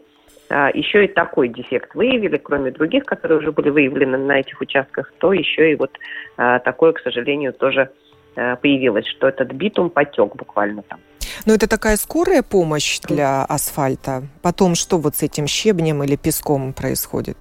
еще 0.49 1.05
и 1.05 1.07
такой 1.07 1.47
дефект 1.49 1.95
выявили, 1.95 2.37
кроме 2.37 2.71
других, 2.71 3.05
которые 3.05 3.39
уже 3.39 3.51
были 3.51 3.69
выявлены 3.69 4.17
на 4.17 4.39
этих 4.39 4.59
участках, 4.61 5.11
то 5.17 5.33
еще 5.33 5.71
и 5.71 5.75
вот 5.75 5.97
а, 6.37 6.59
такое, 6.59 6.91
к 6.93 6.99
сожалению, 6.99 7.53
тоже 7.53 7.89
а, 8.35 8.55
появилось, 8.57 9.07
что 9.07 9.27
этот 9.27 9.51
битум 9.53 9.89
потек 9.89 10.35
буквально 10.35 10.83
там. 10.83 10.99
Но 11.45 11.53
это 11.53 11.67
такая 11.67 11.95
скорая 11.97 12.43
помощь 12.43 12.99
для 13.01 13.43
асфальта. 13.45 14.23
Потом 14.41 14.75
что 14.75 14.97
вот 14.97 15.15
с 15.15 15.23
этим 15.23 15.47
щебнем 15.47 16.03
или 16.03 16.15
песком 16.15 16.73
происходит? 16.73 17.37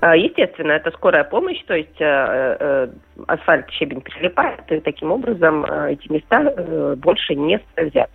Естественно, 0.00 0.72
это 0.72 0.90
скорая 0.90 1.22
помощь, 1.22 1.62
то 1.64 1.74
есть 1.74 2.00
асфальт, 3.28 3.70
щебень 3.70 4.00
прилипает, 4.00 4.60
и 4.70 4.80
таким 4.80 5.12
образом 5.12 5.64
эти 5.64 6.10
места 6.10 6.42
э, 6.42 6.96
больше 6.96 7.36
не 7.36 7.60
скользят 7.70 8.10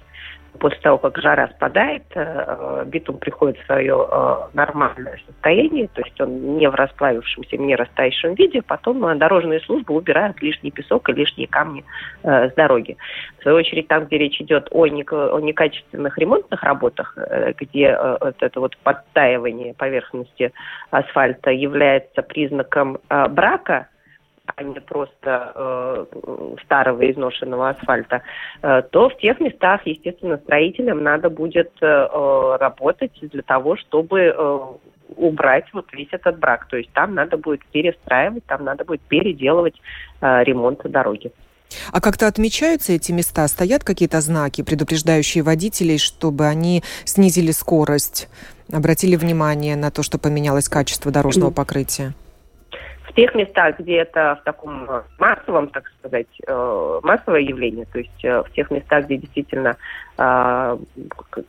после 0.57 0.79
того, 0.79 0.97
как 0.97 1.17
жара 1.17 1.49
спадает, 1.55 2.03
э, 2.15 2.83
битум 2.85 3.17
приходит 3.17 3.57
в 3.59 3.65
свое 3.65 4.07
э, 4.09 4.35
нормальное 4.53 5.19
состояние, 5.25 5.87
то 5.93 6.01
есть 6.01 6.19
он 6.19 6.57
не 6.57 6.69
в 6.69 6.75
расплавившемся, 6.75 7.57
не 7.57 7.75
растаявшем 7.75 8.35
виде, 8.35 8.61
потом 8.61 9.05
э, 9.05 9.15
дорожные 9.15 9.59
службы 9.61 9.93
убирают 9.93 10.41
лишний 10.41 10.71
песок 10.71 11.09
и 11.09 11.13
лишние 11.13 11.47
камни 11.47 11.83
с 12.23 12.53
дороги. 12.55 12.97
В 13.39 13.43
свою 13.43 13.57
очередь, 13.57 13.87
там, 13.87 14.05
где 14.05 14.17
речь 14.17 14.41
идет 14.41 14.67
о 14.71 14.87
некачественных 14.87 16.17
ремонтных 16.17 16.63
работах, 16.63 17.17
где 17.59 17.97
вот 17.97 18.35
это 18.39 18.59
вот 18.59 18.77
подтаивание 18.77 19.73
поверхности 19.73 20.51
асфальта 20.91 21.51
является 21.51 22.21
признаком 22.21 22.99
брака, 23.09 23.87
а 24.55 24.63
не 24.63 24.79
просто 24.79 25.51
э, 25.55 26.05
старого 26.63 27.11
изношенного 27.11 27.69
асфальта, 27.69 28.21
э, 28.61 28.81
то 28.91 29.09
в 29.09 29.17
тех 29.17 29.39
местах, 29.39 29.81
естественно, 29.85 30.37
строителям 30.37 31.03
надо 31.03 31.29
будет 31.29 31.71
э, 31.81 32.57
работать 32.59 33.11
для 33.21 33.41
того, 33.41 33.75
чтобы 33.75 34.19
э, 34.19 34.59
убрать 35.15 35.65
вот 35.73 35.85
весь 35.93 36.09
этот 36.11 36.39
брак. 36.39 36.67
То 36.69 36.77
есть 36.77 36.91
там 36.93 37.13
надо 37.13 37.37
будет 37.37 37.65
перестраивать, 37.65 38.45
там 38.45 38.63
надо 38.63 38.85
будет 38.85 39.01
переделывать 39.01 39.75
э, 40.21 40.43
ремонт 40.43 40.81
дороги. 40.83 41.31
А 41.91 41.99
как-то 41.99 42.27
отмечаются 42.27 42.93
эти 42.93 43.11
места? 43.11 43.47
Стоят 43.47 43.83
какие-то 43.83 44.21
знаки, 44.21 44.61
предупреждающие 44.63 45.43
водителей, 45.43 45.97
чтобы 45.97 46.45
они 46.45 46.83
снизили 47.03 47.51
скорость, 47.51 48.29
обратили 48.71 49.17
внимание 49.17 49.75
на 49.75 49.91
то, 49.91 50.01
что 50.01 50.17
поменялось 50.17 50.69
качество 50.69 51.11
дорожного 51.11 51.51
покрытия? 51.51 52.13
Тех 53.17 53.33
местах, 53.33 53.79
где 53.79 53.95
это 53.97 54.37
в 54.39 54.43
таком 54.43 54.87
э, 54.87 55.01
массовом, 55.17 55.69
так 55.69 55.91
сказать, 55.97 56.27
э, 56.45 56.99
массовое 57.01 57.41
явление, 57.41 57.87
то 57.91 57.97
есть 57.97 58.23
э, 58.23 58.43
в 58.43 58.51
тех 58.51 58.69
местах, 58.69 59.05
где 59.05 59.17
действительно 59.17 59.75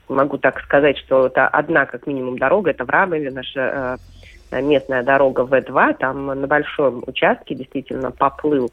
могу 0.09 0.37
так 0.37 0.61
сказать, 0.61 0.99
что 0.99 1.29
это 1.29 1.49
одна 1.49 1.87
как 1.87 2.07
минимум 2.07 2.39
дорога, 2.39 2.71
это 2.71 2.85
в 2.85 2.91
Рамове 2.91 3.31
наша 3.31 3.97
местная 4.53 5.03
дорога 5.03 5.45
В2, 5.45 5.97
там 5.99 6.27
на 6.27 6.47
большом 6.47 7.03
участке 7.07 7.55
действительно 7.55 8.11
поплыл 8.11 8.71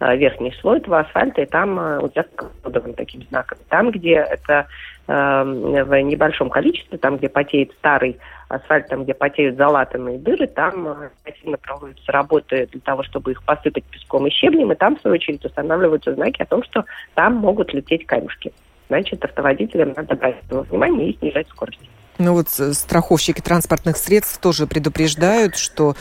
верхний 0.00 0.52
слой 0.60 0.78
этого 0.78 1.00
асфальта, 1.00 1.42
и 1.42 1.46
там 1.46 2.02
участок 2.02 2.52
оборудован 2.62 2.94
таким 2.94 3.22
знаком. 3.24 3.58
Там, 3.68 3.90
где 3.90 4.14
это 4.14 4.66
в 5.06 6.02
небольшом 6.02 6.50
количестве, 6.50 6.98
там, 6.98 7.16
где 7.16 7.30
потеет 7.30 7.72
старый 7.78 8.18
асфальт, 8.48 8.88
там, 8.88 9.04
где 9.04 9.14
потеют 9.14 9.56
залатанные 9.56 10.18
дыры, 10.18 10.46
там 10.46 10.88
э, 10.88 11.10
активно 11.24 11.58
проводятся 11.58 12.12
работы 12.12 12.68
для 12.72 12.80
того, 12.80 13.02
чтобы 13.02 13.32
их 13.32 13.42
посыпать 13.42 13.84
песком 13.84 14.26
и 14.26 14.30
щебнем, 14.30 14.72
и 14.72 14.74
там, 14.74 14.96
в 14.96 15.00
свою 15.00 15.16
очередь, 15.16 15.44
устанавливаются 15.44 16.14
знаки 16.14 16.42
о 16.42 16.46
том, 16.46 16.62
что 16.64 16.84
там 17.14 17.36
могут 17.36 17.72
лететь 17.74 18.06
камешки. 18.06 18.52
Значит, 18.88 19.22
автоводителям 19.24 19.92
надо 19.94 20.14
брать 20.14 20.36
этого 20.46 20.62
внимание 20.62 21.10
и 21.10 21.18
снижать 21.18 21.48
скорость. 21.48 21.80
Ну 22.16 22.32
вот 22.32 22.48
э, 22.58 22.72
страховщики 22.72 23.40
транспортных 23.40 23.96
средств 23.98 24.40
тоже 24.40 24.66
предупреждают, 24.66 25.56
что 25.56 25.94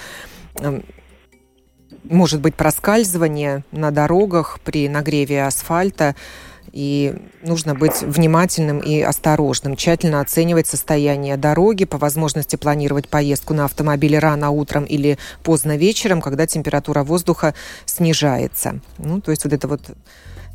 эм, 0.62 0.84
может 2.10 2.42
быть 2.42 2.56
проскальзывание 2.56 3.64
на 3.72 3.92
дорогах 3.92 4.60
при 4.64 4.90
нагреве 4.90 5.44
асфальта. 5.44 6.16
И 6.74 7.16
нужно 7.42 7.74
быть 7.74 8.02
внимательным 8.02 8.80
и 8.80 9.02
осторожным, 9.02 9.76
тщательно 9.76 10.22
оценивать 10.22 10.68
состояние 10.68 11.38
дороги, 11.38 11.86
по 11.86 11.98
возможности 11.98 12.56
планировать 12.56 13.08
поездку 13.08 13.54
на 13.54 13.66
автомобиле 13.66 14.20
рано 14.20 14.52
утром 14.52 14.84
или 14.84 15.18
поздно 15.44 15.76
вечером, 15.76 16.22
когда 16.22 16.46
температура 16.46 17.04
воздуха 17.04 17.56
снижается. 17.86 18.80
Ну, 19.00 19.22
то 19.22 19.32
есть 19.32 19.44
вот 19.46 19.54
это 19.54 19.68
вот 19.68 19.82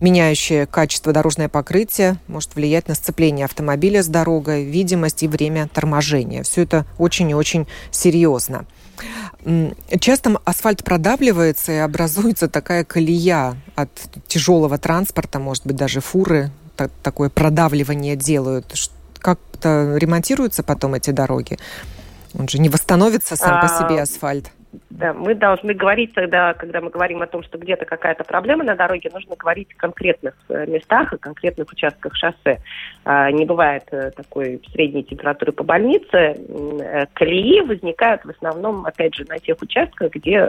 меняющее 0.00 0.66
качество 0.66 1.12
дорожное 1.12 1.48
покрытие 1.48 2.18
может 2.26 2.54
влиять 2.54 2.88
на 2.88 2.94
сцепление 2.94 3.46
автомобиля 3.46 4.02
с 4.02 4.08
дорогой, 4.08 4.64
видимость 4.64 5.22
и 5.22 5.28
время 5.28 5.68
торможения. 5.72 6.42
Все 6.42 6.62
это 6.62 6.84
очень 6.98 7.30
и 7.30 7.34
очень 7.34 7.66
серьезно. 7.90 8.66
Часто 9.98 10.40
асфальт 10.44 10.84
продавливается 10.84 11.72
и 11.72 11.76
образуется 11.76 12.48
такая 12.48 12.84
колея 12.84 13.56
от 13.74 13.90
тяжелого 14.28 14.78
транспорта, 14.78 15.38
может 15.38 15.66
быть, 15.66 15.76
даже 15.76 16.00
фуры 16.00 16.50
такое 17.02 17.28
продавливание 17.28 18.16
делают. 18.16 18.72
Как-то 19.18 19.96
ремонтируются 19.96 20.62
потом 20.62 20.94
эти 20.94 21.10
дороги? 21.10 21.58
Он 22.34 22.48
же 22.48 22.58
не 22.58 22.68
восстановится 22.68 23.36
сам 23.36 23.60
по 23.60 23.68
себе 23.68 24.00
а, 24.00 24.02
асфальт. 24.02 24.50
Да, 24.88 25.12
мы 25.12 25.34
должны 25.34 25.74
говорить 25.74 26.14
тогда, 26.14 26.54
когда 26.54 26.80
мы 26.80 26.88
говорим 26.88 27.20
о 27.20 27.26
том, 27.26 27.42
что 27.42 27.58
где-то 27.58 27.84
какая-то 27.84 28.24
проблема 28.24 28.64
на 28.64 28.74
дороге, 28.74 29.10
нужно 29.12 29.36
говорить 29.36 29.68
о 29.72 29.80
конкретных 29.80 30.34
э, 30.48 30.66
местах 30.66 31.12
и 31.12 31.18
конкретных 31.18 31.70
участках 31.70 32.14
шоссе. 32.16 32.58
А, 33.04 33.30
не 33.30 33.44
бывает 33.44 33.84
э, 33.90 34.10
такой 34.12 34.62
средней 34.72 35.02
температуры 35.02 35.52
по 35.52 35.62
больнице. 35.62 36.16
Э, 36.16 37.06
колеи 37.12 37.60
возникают 37.60 38.24
в 38.24 38.30
основном, 38.30 38.86
опять 38.86 39.14
же, 39.14 39.24
на 39.28 39.38
тех 39.38 39.60
участках, 39.60 40.12
где 40.12 40.46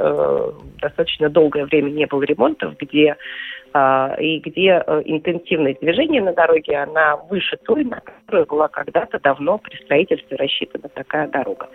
достаточно 0.81 1.29
долгое 1.29 1.65
время 1.65 1.89
не 1.89 2.05
было 2.05 2.23
ремонтов, 2.23 2.77
где 2.77 3.15
и 3.75 4.39
где 4.45 4.83
интенсивность 5.05 5.79
движения 5.79 6.21
на 6.21 6.31
дороге, 6.31 6.77
она 6.77 7.15
выше 7.15 7.57
той, 7.65 7.83
на 7.83 8.01
которую 8.01 8.45
была 8.45 8.67
когда-то 8.67 9.19
давно 9.19 9.57
при 9.57 9.75
строительстве 9.83 10.38
рассчитана 10.38 10.89
такая 10.89 11.27
дорога 11.27 11.67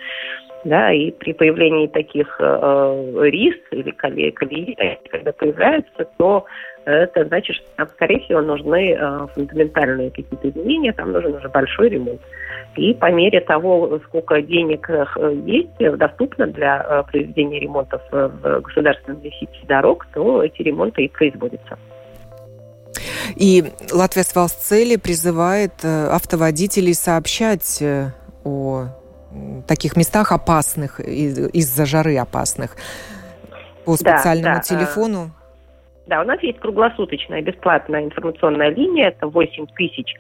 да, 0.64 0.92
и 0.92 1.10
при 1.12 1.32
появлении 1.32 1.86
таких 1.86 2.36
э, 2.40 3.14
рис 3.22 3.56
или 3.70 3.90
колеи, 3.92 4.30
колеи, 4.30 4.76
когда 5.10 5.32
появляются, 5.32 6.04
то 6.16 6.46
это 6.84 7.26
значит, 7.26 7.56
что 7.56 7.86
скорее 7.94 8.20
всего, 8.20 8.40
нужны 8.40 8.92
э, 8.92 9.26
фундаментальные 9.34 10.10
какие-то 10.10 10.48
изменения, 10.48 10.92
там 10.92 11.12
нужен 11.12 11.34
уже 11.34 11.48
большой 11.48 11.90
ремонт. 11.90 12.20
И 12.76 12.94
по 12.94 13.10
мере 13.10 13.40
того, 13.40 14.00
сколько 14.06 14.40
денег 14.40 14.88
э, 14.88 15.04
есть 15.44 15.98
доступно 15.98 16.46
для 16.46 16.82
э, 16.82 17.02
проведения 17.10 17.60
ремонтов 17.60 18.00
в 18.10 18.60
государственной 18.60 19.30
сети 19.32 19.66
дорог, 19.66 20.06
то 20.14 20.42
эти 20.42 20.62
ремонты 20.62 21.04
и 21.04 21.08
производятся. 21.08 21.78
И 23.36 23.64
Латвия 23.92 24.22
с 24.22 24.34
Валсцели 24.34 24.96
призывает 24.96 25.72
э, 25.82 26.06
автоводителей 26.06 26.94
сообщать 26.94 27.82
о 28.44 28.86
таких 29.66 29.96
местах 29.96 30.32
опасных, 30.32 31.00
из-за 31.00 31.86
жары 31.86 32.16
опасных, 32.16 32.76
по 33.84 33.96
специальному 33.96 34.56
да, 34.56 34.60
да, 34.60 34.60
телефону? 34.60 35.30
Да, 36.06 36.22
у 36.22 36.24
нас 36.24 36.42
есть 36.42 36.58
круглосуточная 36.58 37.42
бесплатная 37.42 38.04
информационная 38.04 38.70
линия, 38.70 39.08
это 39.08 39.26
8 39.26 39.66
тысяч 39.76 40.14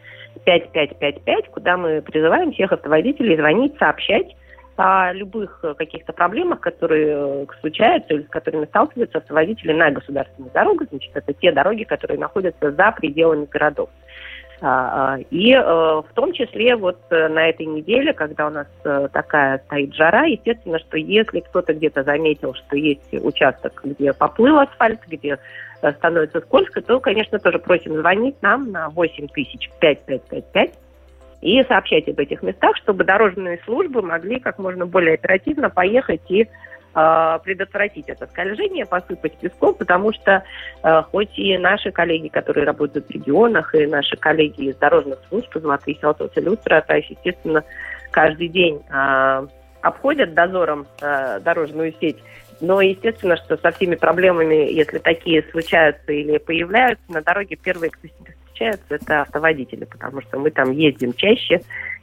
5555, 0.44 1.48
куда 1.50 1.76
мы 1.76 2.02
призываем 2.02 2.52
всех 2.52 2.72
автоводителей 2.72 3.36
звонить, 3.36 3.76
сообщать 3.78 4.34
о 4.76 5.12
любых 5.12 5.64
каких-то 5.76 6.12
проблемах, 6.12 6.60
которые 6.60 7.08
э, 7.10 7.46
случаются 7.60 8.14
или 8.14 8.22
с 8.22 8.28
которыми 8.28 8.64
сталкиваются 8.66 9.18
автоводители 9.18 9.72
на 9.72 9.90
государственных 9.90 10.52
дорогах. 10.52 10.88
Значит, 10.90 11.10
это 11.14 11.32
те 11.32 11.50
дороги, 11.50 11.82
которые 11.82 12.20
находятся 12.20 12.70
за 12.70 12.92
пределами 12.92 13.46
городов. 13.46 13.90
А, 14.60 15.14
а, 15.14 15.18
и 15.30 15.52
э, 15.52 15.60
в 15.62 16.08
том 16.14 16.32
числе 16.32 16.74
вот 16.74 16.98
э, 17.10 17.28
на 17.28 17.48
этой 17.48 17.64
неделе, 17.64 18.12
когда 18.12 18.48
у 18.48 18.50
нас 18.50 18.66
э, 18.84 19.08
такая 19.12 19.58
стоит 19.58 19.94
жара, 19.94 20.24
естественно, 20.24 20.80
что 20.80 20.96
если 20.96 21.40
кто-то 21.40 21.74
где-то 21.74 22.02
заметил, 22.02 22.54
что 22.54 22.76
есть 22.76 23.12
участок, 23.12 23.80
где 23.84 24.12
поплыл 24.12 24.58
асфальт, 24.58 25.00
где 25.06 25.38
становится 25.80 26.40
скользко, 26.40 26.82
то, 26.82 26.98
конечно, 26.98 27.38
тоже 27.38 27.60
просим 27.60 27.94
звонить 27.98 28.42
нам 28.42 28.72
на 28.72 28.88
8555 28.88 30.72
и 31.40 31.62
сообщать 31.62 32.08
об 32.08 32.18
этих 32.18 32.42
местах, 32.42 32.76
чтобы 32.78 33.04
дорожные 33.04 33.60
службы 33.64 34.02
могли 34.02 34.40
как 34.40 34.58
можно 34.58 34.86
более 34.86 35.14
оперативно 35.14 35.70
поехать 35.70 36.22
и 36.28 36.48
предотвратить 36.92 38.08
это 38.08 38.26
скольжение, 38.26 38.86
посыпать 38.86 39.36
песком, 39.38 39.74
потому 39.74 40.12
что 40.12 40.42
э, 40.82 41.02
хоть 41.10 41.38
и 41.38 41.56
наши 41.58 41.92
коллеги, 41.92 42.28
которые 42.28 42.64
работают 42.64 43.06
в 43.06 43.10
регионах, 43.10 43.74
и 43.74 43.86
наши 43.86 44.16
коллеги 44.16 44.70
из 44.70 44.76
дорожных 44.76 45.18
служб, 45.28 45.54
из 45.54 45.64
Латвии, 45.64 45.98
Селтоса, 46.00 46.40
Люстра, 46.40 46.84
естественно, 46.88 47.62
каждый 48.10 48.48
день 48.48 48.82
э, 48.90 49.46
обходят 49.82 50.34
дозором 50.34 50.86
дорожную 51.00 51.94
сеть, 52.00 52.18
но, 52.60 52.80
естественно, 52.80 53.36
что 53.36 53.56
со 53.56 53.70
всеми 53.70 53.94
проблемами, 53.94 54.72
если 54.72 54.98
такие 54.98 55.44
случаются 55.50 56.12
или 56.12 56.38
появляются, 56.38 57.04
на 57.08 57.22
дороге 57.22 57.56
первые, 57.56 57.90
кто 57.90 58.08
с 58.08 58.10
ними 58.10 58.34
встречаются, 58.34 58.94
это 58.94 59.22
автоводители, 59.22 59.84
потому 59.84 60.20
что 60.22 60.38
мы 60.38 60.50
там 60.50 60.72
ездим 60.72 61.12
чаще, 61.12 61.60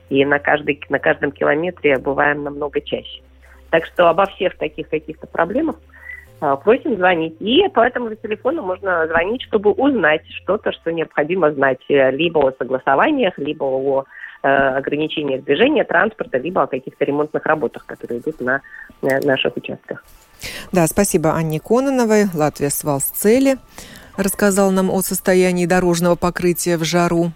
и 0.10 0.24
на, 0.24 0.40
каждый, 0.40 0.80
на 0.90 1.00
каждом 1.00 1.32
километре 1.32 1.98
бываем 1.98 2.44
намного 2.44 2.80
чаще. 2.80 3.22
Так 3.76 3.88
что 3.88 4.08
обо 4.08 4.26
всех 4.28 4.58
таких 4.58 4.88
каких-то 4.88 5.28
проблемах 5.28 5.76
а, 6.40 6.56
просим 6.56 6.96
звонить. 6.96 7.36
И 7.42 7.68
по 7.68 7.82
этому 7.82 8.16
телефону 8.16 8.62
можно 8.62 9.06
звонить, 9.06 9.42
чтобы 9.42 9.72
узнать 9.72 10.22
что-то, 10.30 10.72
что 10.72 10.94
необходимо 10.94 11.52
знать, 11.52 11.82
э, 11.90 12.10
либо 12.12 12.40
о 12.40 12.54
согласованиях, 12.58 13.38
либо 13.38 13.66
о 13.66 14.06
э, 14.44 14.48
ограничениях 14.48 15.44
движения 15.44 15.84
транспорта, 15.84 16.38
либо 16.38 16.64
о 16.64 16.68
каких-то 16.68 17.04
ремонтных 17.04 17.46
работах, 17.46 17.86
которые 17.86 18.22
идут 18.22 18.40
на, 18.40 18.62
на 19.02 19.20
наших 19.20 19.58
участках. 19.58 20.06
Да, 20.72 20.88
спасибо 20.88 21.34
Анне 21.34 21.60
Кононовой, 21.60 22.28
Латвия 22.34 22.70
Свалсцели 22.70 23.58
рассказал 24.16 24.72
нам 24.72 24.90
о 24.90 25.02
состоянии 25.02 25.66
дорожного 25.66 26.16
покрытия 26.16 26.78
в 26.78 26.86
жару 26.86 27.34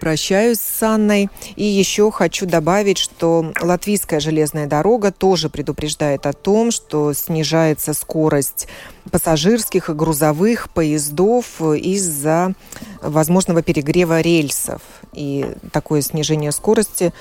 прощаюсь 0.00 0.58
с 0.58 0.82
Анной. 0.82 1.28
И 1.54 1.64
еще 1.64 2.10
хочу 2.10 2.46
добавить, 2.46 2.98
что 2.98 3.52
Латвийская 3.60 4.18
железная 4.18 4.66
дорога 4.66 5.12
тоже 5.12 5.48
предупреждает 5.48 6.26
о 6.26 6.32
том, 6.32 6.70
что 6.70 7.12
снижается 7.12 7.94
скорость 7.94 8.66
пассажирских 9.12 9.90
и 9.90 9.92
грузовых 9.92 10.70
поездов 10.70 11.60
из-за 11.60 12.54
возможного 13.02 13.62
перегрева 13.62 14.20
рельсов. 14.20 14.82
И 15.12 15.46
такое 15.72 16.00
снижение 16.00 16.52
скорости 16.52 17.12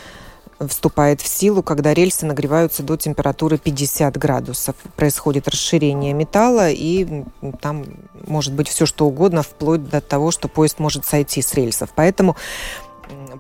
вступает 0.68 1.22
в 1.22 1.28
силу, 1.28 1.64
когда 1.64 1.94
рельсы 1.94 2.26
нагреваются 2.26 2.84
до 2.84 2.98
температуры 2.98 3.58
50 3.58 4.18
градусов. 4.18 4.76
Происходит 4.96 5.48
расширение 5.48 6.14
металла, 6.14 6.70
и 6.70 7.24
там 7.62 7.86
может 8.28 8.54
быть 8.54 8.68
все 8.68 8.86
что 8.86 9.06
угодно, 9.06 9.44
вплоть 9.44 9.90
до 9.90 10.02
того, 10.02 10.32
что 10.32 10.48
поезд 10.48 10.80
может 10.80 11.06
сойти 11.06 11.42
с 11.42 11.54
рельсов. 11.54 11.90
Поэтому 11.96 12.36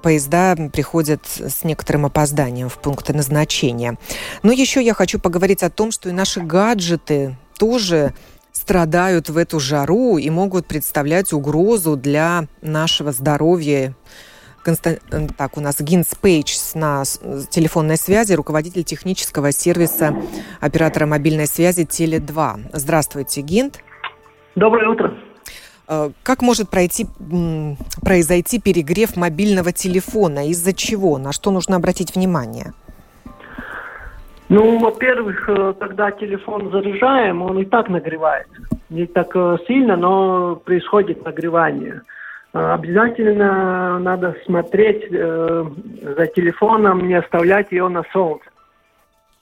поезда 0.01 0.55
приходят 0.72 1.26
с 1.26 1.63
некоторым 1.63 2.05
опозданием 2.05 2.70
в 2.70 2.78
пункты 2.80 3.13
назначения. 3.13 3.97
Но 4.43 4.51
еще 4.51 4.84
я 4.84 4.93
хочу 4.93 5.20
поговорить 5.20 5.63
о 5.63 5.70
том, 5.70 5.91
что 5.91 6.09
и 6.09 6.13
наши 6.13 6.41
гаджеты 6.41 7.38
тоже 7.57 8.13
страдают 8.51 9.30
в 9.30 9.38
эту 9.38 9.59
жару 9.59 10.17
и 10.17 10.30
могут 10.30 10.67
представлять 10.67 11.34
угрозу 11.34 11.95
для 11.95 12.47
нашего 12.61 13.11
здоровья 13.11 13.95
Констан... 14.64 14.97
Так, 15.38 15.57
у 15.57 15.62
нас 15.62 15.80
Гинс 15.80 16.16
Пейдж 16.16 16.55
на 16.76 17.03
телефонной 17.49 17.97
связи, 17.97 18.34
руководитель 18.34 18.84
технического 18.84 19.51
сервиса 19.51 20.16
оператора 20.60 21.05
мобильной 21.05 21.47
связи 21.47 21.82
Теле2. 21.82 22.72
Здравствуйте, 22.74 23.41
Гинт. 23.41 23.80
Доброе 24.55 24.89
утро. 24.89 25.14
Э, 25.88 26.10
как 26.24 26.41
может 26.41 26.70
пройти, 26.70 27.07
произойти 28.03 28.60
перегрев 28.60 29.16
мобильного 29.18 29.72
телефона? 29.72 30.47
Из-за 30.49 30.74
чего? 30.74 31.18
На 31.18 31.32
что 31.32 31.51
нужно 31.51 31.78
обратить 31.78 32.16
внимание? 32.16 32.74
Ну, 34.49 34.80
во-первых, 34.80 35.47
э, 35.47 35.74
когда 35.80 36.12
телефон 36.12 36.72
заряжаем, 36.72 37.41
он 37.41 37.60
и 37.60 37.66
так 37.66 37.89
нагревается. 37.89 38.62
Не 38.89 39.05
так 39.05 39.36
э, 39.36 39.57
сильно, 39.68 39.95
но 39.95 40.55
происходит 40.55 41.24
нагревание. 41.24 42.01
А, 42.52 42.74
обязательно 42.74 44.00
надо 44.00 44.36
смотреть 44.45 45.06
э, 45.12 45.66
за 46.02 46.28
телефоном, 46.28 47.08
не 47.08 47.16
оставлять 47.16 47.72
ее 47.72 47.88
на 47.89 48.04
солнце. 48.12 48.45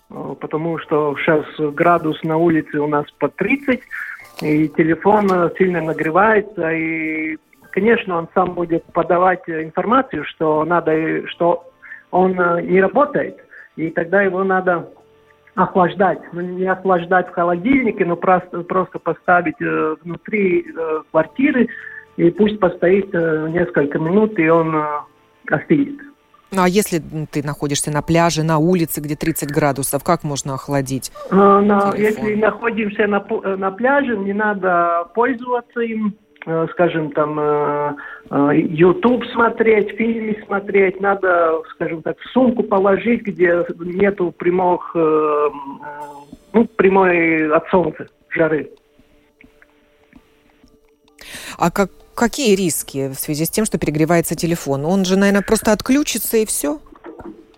А, 0.10 0.36
потому 0.36 0.78
что 0.80 1.16
сейчас 1.18 1.46
градус 1.74 2.22
на 2.24 2.38
улице 2.38 2.80
у 2.80 2.88
нас 2.88 3.06
по 3.18 3.30
30, 3.30 3.82
и 4.42 4.68
телефон 4.70 5.28
э, 5.32 5.50
сильно 5.58 5.82
нагревается, 5.82 6.70
и, 6.72 7.38
конечно, 7.72 8.18
он 8.18 8.28
сам 8.34 8.54
будет 8.54 8.84
подавать 8.92 9.44
информацию, 9.48 10.26
что 10.26 10.66
надо, 10.66 11.26
что 11.28 11.72
он 12.12 12.38
э, 12.40 12.62
не 12.64 12.82
работает, 12.82 13.38
и 13.78 13.90
тогда 13.90 14.22
его 14.22 14.44
надо 14.44 14.90
охлаждать. 15.56 16.20
Ну, 16.34 16.42
не 16.42 16.66
охлаждать 16.66 17.30
в 17.30 17.32
холодильнике, 17.32 18.06
но 18.06 18.18
просто, 18.18 18.64
просто 18.64 19.00
поставить 19.00 19.60
внутри 19.60 20.68
квартиры, 21.10 21.68
и 22.18 22.32
пусть 22.32 22.60
постоит 22.60 23.10
э, 23.14 23.48
несколько 23.50 24.00
минут, 24.00 24.38
и 24.40 24.50
он 24.50 24.76
э, 24.76 24.86
остынет. 25.50 26.02
Ну 26.52 26.64
а 26.64 26.68
если 26.68 27.02
ты 27.32 27.44
находишься 27.44 27.92
на 27.92 28.02
пляже, 28.02 28.44
на 28.44 28.58
улице, 28.58 29.02
где 29.02 29.16
30 29.16 29.52
градусов, 29.52 30.04
как 30.04 30.24
можно 30.24 30.56
охладить? 30.56 31.12
А, 31.30 31.62
на, 31.62 31.94
если 31.96 32.36
находимся 32.36 33.06
на, 33.06 33.24
э, 33.44 33.56
на 33.56 33.72
пляже, 33.72 34.18
не 34.18 34.34
надо 34.34 35.08
пользоваться 35.14 35.82
им, 35.82 36.16
скажем, 36.72 37.12
там, 37.12 37.98
YouTube 38.32 39.26
смотреть, 39.34 39.98
фильмы 39.98 40.38
смотреть, 40.46 41.02
надо, 41.02 41.62
скажем 41.72 42.02
так, 42.04 42.18
в 42.20 42.30
сумку 42.32 42.64
положить, 42.64 43.24
где 43.24 43.66
нету 43.78 44.32
прямых, 44.32 44.96
ну, 44.96 46.66
прямой 46.78 47.52
от 47.52 47.68
солнца 47.68 48.08
жары. 48.30 48.70
А 51.58 51.70
как, 51.72 51.90
какие 52.18 52.56
риски 52.56 53.10
в 53.10 53.16
связи 53.16 53.46
с 53.46 53.50
тем, 53.50 53.66
что 53.66 53.78
перегревается 53.78 54.36
телефон? 54.36 54.86
Он 54.86 55.06
же, 55.06 55.18
наверное, 55.18 55.44
просто 55.44 55.72
отключится 55.72 56.38
и 56.38 56.46
все? 56.46 56.80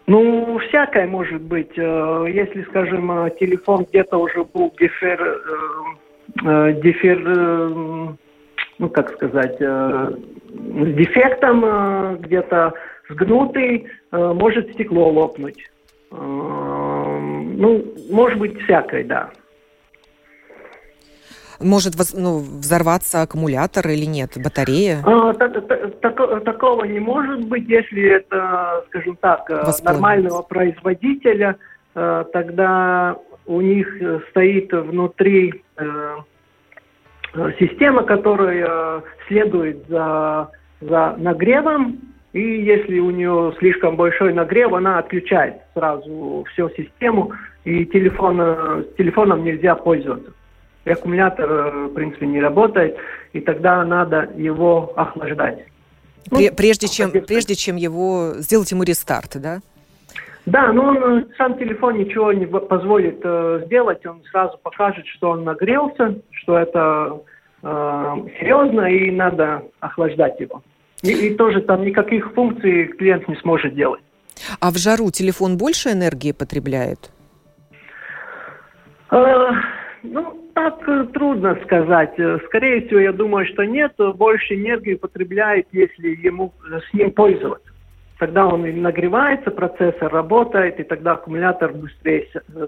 Ну, 0.06 0.60
всякое 0.68 1.08
может 1.08 1.42
быть. 1.42 1.78
Э, 1.78 2.26
если, 2.28 2.64
скажем, 2.64 3.12
э, 3.12 3.32
телефон 3.40 3.86
где-то 3.90 4.18
уже 4.18 4.44
был 4.44 4.74
дефер, 4.80 5.42
э, 6.46 6.74
дефер 6.84 7.20
ну, 8.80 8.88
как 8.90 9.14
сказать, 9.14 9.58
с 9.60 10.16
дефектом, 10.50 12.18
где-то 12.22 12.74
сгнутый, 13.10 13.88
может 14.12 14.72
стекло 14.72 15.10
лопнуть. 15.10 15.70
Ну, 16.12 17.84
может 18.10 18.40
быть, 18.40 18.58
всякое, 18.62 19.04
да 19.04 19.32
может 21.62 21.96
ну, 22.14 22.40
взорваться 22.40 23.22
аккумулятор 23.22 23.88
или 23.88 24.06
нет, 24.06 24.32
батарея? 24.38 25.00
А, 25.04 25.34
так, 25.34 25.68
так, 26.02 26.44
такого 26.44 26.86
не 26.86 27.00
может 27.00 27.46
быть, 27.46 27.68
если 27.68 28.04
это, 28.04 28.84
скажем 28.88 29.18
так, 29.18 29.50
э, 29.50 29.64
нормального 29.84 30.42
производителя, 30.42 31.58
э, 31.96 32.26
тогда 32.34 33.18
у 33.46 33.62
них 33.62 33.88
стоит 34.30 34.72
внутри 34.72 35.64
э, 35.78 36.16
система, 37.60 38.04
которая 38.04 39.04
следует 39.28 39.88
за, 39.88 40.50
за 40.82 41.16
нагревом, 41.18 42.00
и 42.32 42.42
если 42.42 43.00
у 43.00 43.10
нее 43.10 43.54
слишком 43.58 43.96
большой 43.96 44.34
нагрев, 44.34 44.74
она 44.74 45.00
отключает 45.00 45.56
сразу 45.74 46.46
всю 46.52 46.70
систему, 46.72 47.32
и 47.66 47.86
телефон, 47.86 48.86
телефоном 48.98 49.44
нельзя 49.44 49.76
пользоваться 49.76 50.32
и 50.86 50.92
аккумулятор, 50.92 51.52
э, 51.52 51.88
в 51.88 51.94
принципе, 51.94 52.28
не 52.28 52.40
работает, 52.40 52.98
и 53.34 53.40
тогда 53.40 53.84
надо 53.84 54.30
его 54.36 54.94
охлаждать. 54.96 55.66
Ну, 56.32 56.40
прежде, 56.56 56.88
чем, 56.88 57.12
прежде 57.12 57.56
чем 57.56 57.76
его 57.76 58.34
сделать 58.38 58.72
ему 58.72 58.84
рестарт, 58.84 59.32
да? 59.36 59.60
Да, 60.46 60.72
но 60.74 60.86
он, 60.86 60.98
э, 60.98 61.26
сам 61.38 61.58
телефон 61.58 61.98
ничего 61.98 62.34
не 62.34 62.46
позволит 62.46 63.20
э, 63.24 63.64
сделать, 63.66 64.06
он 64.06 64.24
сразу 64.32 64.58
покажет, 64.62 65.06
что 65.08 65.32
он 65.32 65.44
нагрелся, 65.44 66.16
что 66.32 66.58
это 66.58 67.22
э, 67.62 68.16
серьезно 68.40 68.82
и 68.82 69.12
надо 69.12 69.64
охлаждать 69.80 70.40
его. 70.40 70.64
И, 71.04 71.12
и 71.12 71.36
тоже 71.36 71.62
там 71.62 71.84
никаких 71.84 72.34
функций 72.34 72.88
клиент 72.88 73.28
не 73.28 73.36
сможет 73.38 73.76
делать. 73.76 74.02
А 74.60 74.72
в 74.72 74.78
жару 74.78 75.12
телефон 75.12 75.58
больше 75.58 75.90
энергии 75.92 76.32
потребляет? 76.32 77.12
Э, 79.12 79.52
ну, 80.04 80.49
так 80.60 80.90
э, 80.90 81.06
трудно 81.14 81.58
сказать. 81.64 82.14
Э, 82.18 82.38
скорее 82.48 82.86
всего, 82.86 83.00
я 83.00 83.14
думаю, 83.14 83.46
что 83.46 83.64
нет. 83.64 83.94
Больше 84.16 84.56
энергии 84.56 84.96
потребляет, 84.96 85.68
если 85.72 86.10
ему 86.10 86.54
э, 86.70 86.80
с 86.90 86.94
ним 86.94 87.12
пользоваться. 87.12 87.70
Тогда 88.18 88.46
он 88.48 88.82
нагревается, 88.82 89.52
процессор 89.52 90.12
работает, 90.12 90.80
и 90.80 90.84
тогда 90.84 91.14
аккумулятор 91.14 91.72
быстрее 91.72 92.28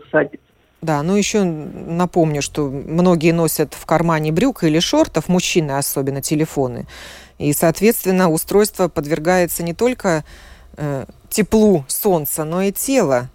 садится. 0.09 0.47
Да, 0.81 1.03
ну 1.03 1.17
еще 1.17 1.43
напомню, 1.43 2.41
что 2.41 2.69
многие 2.69 3.33
носят 3.33 3.73
в 3.73 3.85
кармане 3.85 4.31
брюк 4.31 4.63
или 4.63 4.79
шортов, 4.79 5.27
мужчины 5.27 5.71
особенно, 5.71 6.21
телефоны. 6.21 6.87
И, 7.37 7.51
соответственно, 7.51 8.29
устройство 8.29 8.87
подвергается 8.87 9.63
не 9.63 9.73
только 9.73 10.23
э, 10.77 11.05
теплу 11.29 11.83
солнца, 11.87 12.45
но 12.45 12.61
и 12.61 12.71
тела. 12.71 13.29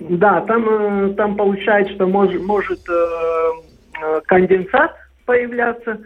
Да, 0.00 0.40
там, 0.42 0.66
э, 0.68 1.14
там 1.14 1.36
получается, 1.36 1.94
что 1.94 2.06
мож, 2.06 2.32
может 2.40 2.80
э, 2.88 2.92
э, 4.02 4.20
конденсат 4.26 4.96
появляться. 5.26 5.98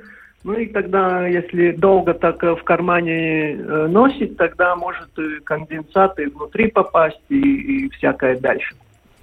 Ну 0.43 0.55
и 0.55 0.67
тогда, 0.67 1.27
если 1.27 1.71
долго 1.71 2.13
так 2.13 2.43
в 2.43 2.63
кармане 2.65 3.55
носить, 3.89 4.37
тогда 4.37 4.77
может 4.77 5.09
конденсат 5.45 6.19
и 6.19 6.27
внутри 6.27 6.71
попасть 6.71 7.21
и, 7.31 7.87
и 7.87 7.89
всякое 7.91 8.39
дальше. 8.39 8.75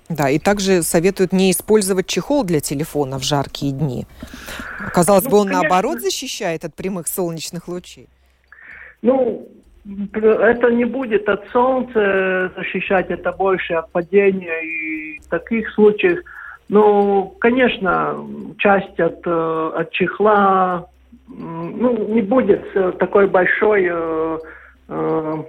Да, 0.09 0.29
и 0.29 0.39
также 0.39 0.81
советуют 0.81 1.31
не 1.31 1.51
использовать 1.51 2.07
чехол 2.07 2.43
для 2.43 2.59
телефона 2.59 3.19
в 3.19 3.23
жаркие 3.23 3.71
дни. 3.71 4.07
Казалось 4.93 5.25
ну, 5.25 5.29
бы, 5.29 5.37
он 5.37 5.47
конечно. 5.47 5.61
наоборот 5.61 6.01
защищает 6.01 6.65
от 6.65 6.73
прямых 6.73 7.07
солнечных 7.07 7.67
лучей. 7.67 8.09
Ну, 9.03 9.47
это 9.85 10.71
не 10.71 10.85
будет 10.85 11.27
от 11.27 11.47
солнца 11.49 12.51
защищать, 12.55 13.09
это 13.09 13.31
больше 13.31 13.73
от 13.73 13.91
падения 13.91 14.61
и 14.63 15.01
таких 15.31 15.71
случаях. 15.71 16.19
Ну, 16.69 17.35
конечно, 17.39 18.15
часть 18.59 18.99
от, 18.99 19.25
э, 19.25 19.71
от 19.75 19.91
чехла 19.91 20.85
ну, 21.27 22.07
не 22.13 22.21
будет 22.21 22.61
такой 22.99 23.27
большой, 23.27 23.87
э, 23.89 24.37
э, 24.89 25.43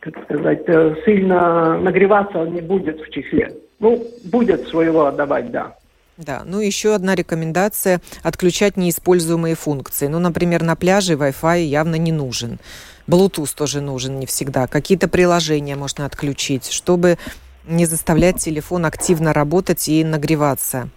как 0.00 0.24
сказать, 0.24 0.66
сильно 1.04 1.78
нагреваться 1.78 2.44
не 2.44 2.60
будет 2.60 3.00
в 3.00 3.10
чехле. 3.10 3.52
Ну, 3.80 4.04
будет 4.24 4.68
своего 4.68 5.06
отдавать, 5.06 5.50
да. 5.50 5.74
Да, 6.16 6.42
ну 6.44 6.60
еще 6.60 6.94
одна 6.94 7.16
рекомендация– 7.16 8.00
отключать 8.22 8.76
неиспользуемые 8.76 9.56
функции. 9.56 10.06
Ну, 10.06 10.20
например, 10.20 10.62
на 10.62 10.76
пляже 10.76 11.14
Wi-Fi 11.14 11.62
явно 11.62 11.96
не 11.96 12.12
нужен. 12.12 12.60
Bluetooth 13.08 13.52
тоже 13.56 13.80
нужен 13.80 14.20
не 14.20 14.26
всегда. 14.26 14.68
Какие-то 14.68 15.08
приложения 15.08 15.74
можно 15.74 16.06
отключить, 16.06 16.70
чтобы 16.70 17.18
не 17.66 17.86
заставлять 17.86 18.36
телефон 18.36 18.86
активно 18.86 19.32
работать 19.32 19.88
и 19.88 20.04
нагреваться. 20.04 20.88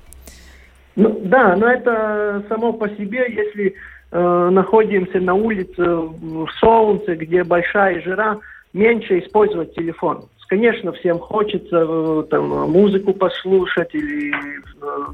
Ну, 0.95 1.20
да, 1.24 1.55
но 1.55 1.68
это 1.68 2.43
само 2.47 2.74
по 2.74 2.88
себе, 2.89 3.26
если 3.30 3.74
э, 4.11 4.49
находимся 4.51 5.20
на 5.20 5.34
улице 5.34 5.84
в 5.84 6.47
солнце, 6.59 7.15
где 7.15 7.43
большая 7.43 8.01
жара, 8.01 8.38
меньше 8.74 9.20
использовать 9.20 9.74
телефон. 9.74 10.30
Конечно, 10.48 10.93
всем 10.93 11.20
хочется 11.20 11.86
э, 11.88 12.24
там, 12.30 12.50
музыку 12.72 13.14
послушать 13.14 13.93
или 13.93 14.34
э, 14.34 15.06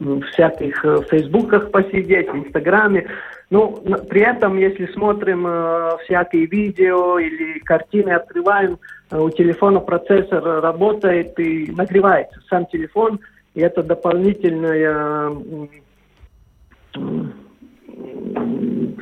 в 0.00 0.22
всяких 0.32 0.84
э, 0.84 1.02
фейсбуках 1.10 1.70
посидеть, 1.70 2.30
в 2.30 2.36
инстаграме. 2.36 3.06
Ну, 3.50 3.82
при 4.08 4.22
этом, 4.22 4.56
если 4.56 4.86
смотрим 4.92 5.46
э, 5.46 5.96
всякие 6.04 6.46
видео 6.46 7.18
или 7.18 7.58
картины, 7.60 8.10
открываем, 8.10 8.78
э, 9.10 9.18
у 9.18 9.28
телефона 9.30 9.80
процессор 9.80 10.42
работает 10.42 11.38
и 11.38 11.70
нагревается 11.70 12.40
сам 12.48 12.66
телефон, 12.66 13.20
и 13.54 13.60
это 13.60 13.82
дополнительная 13.82 15.30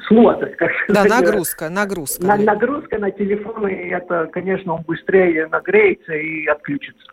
слот, 0.09 0.41
как 0.59 0.71
Да, 0.89 1.05
нагрузка, 1.05 1.69
нагрузка. 1.69 2.27
На, 2.27 2.37
нагрузка 2.37 2.99
на 2.99 3.11
телефон, 3.11 3.69
и 3.69 3.89
это, 3.89 4.29
конечно, 4.33 4.75
он 4.75 4.83
быстрее 4.83 5.47
нагреется 5.49 6.13
и 6.15 6.47
отключится. 6.47 7.13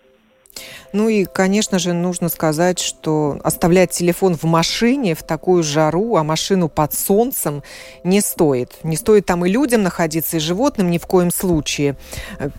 Ну 0.93 1.09
и, 1.09 1.25
конечно 1.25 1.79
же, 1.79 1.93
нужно 1.93 2.29
сказать, 2.29 2.79
что 2.79 3.39
оставлять 3.43 3.89
телефон 3.91 4.36
в 4.36 4.43
машине 4.43 5.15
в 5.15 5.23
такую 5.23 5.63
жару, 5.63 6.15
а 6.17 6.23
машину 6.23 6.69
под 6.69 6.93
солнцем 6.93 7.63
не 8.03 8.21
стоит. 8.21 8.69
Не 8.84 8.95
стоит 8.95 9.25
там 9.25 9.45
и 9.45 9.51
людям 9.51 9.81
находиться, 9.81 10.38
и 10.38 10.39
животным 10.39 10.91
ни 10.91 10.99
в 10.99 11.07
коем 11.07 11.31
случае 11.31 11.95
э, 12.39 12.49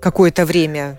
какое-то 0.00 0.44
время. 0.44 0.98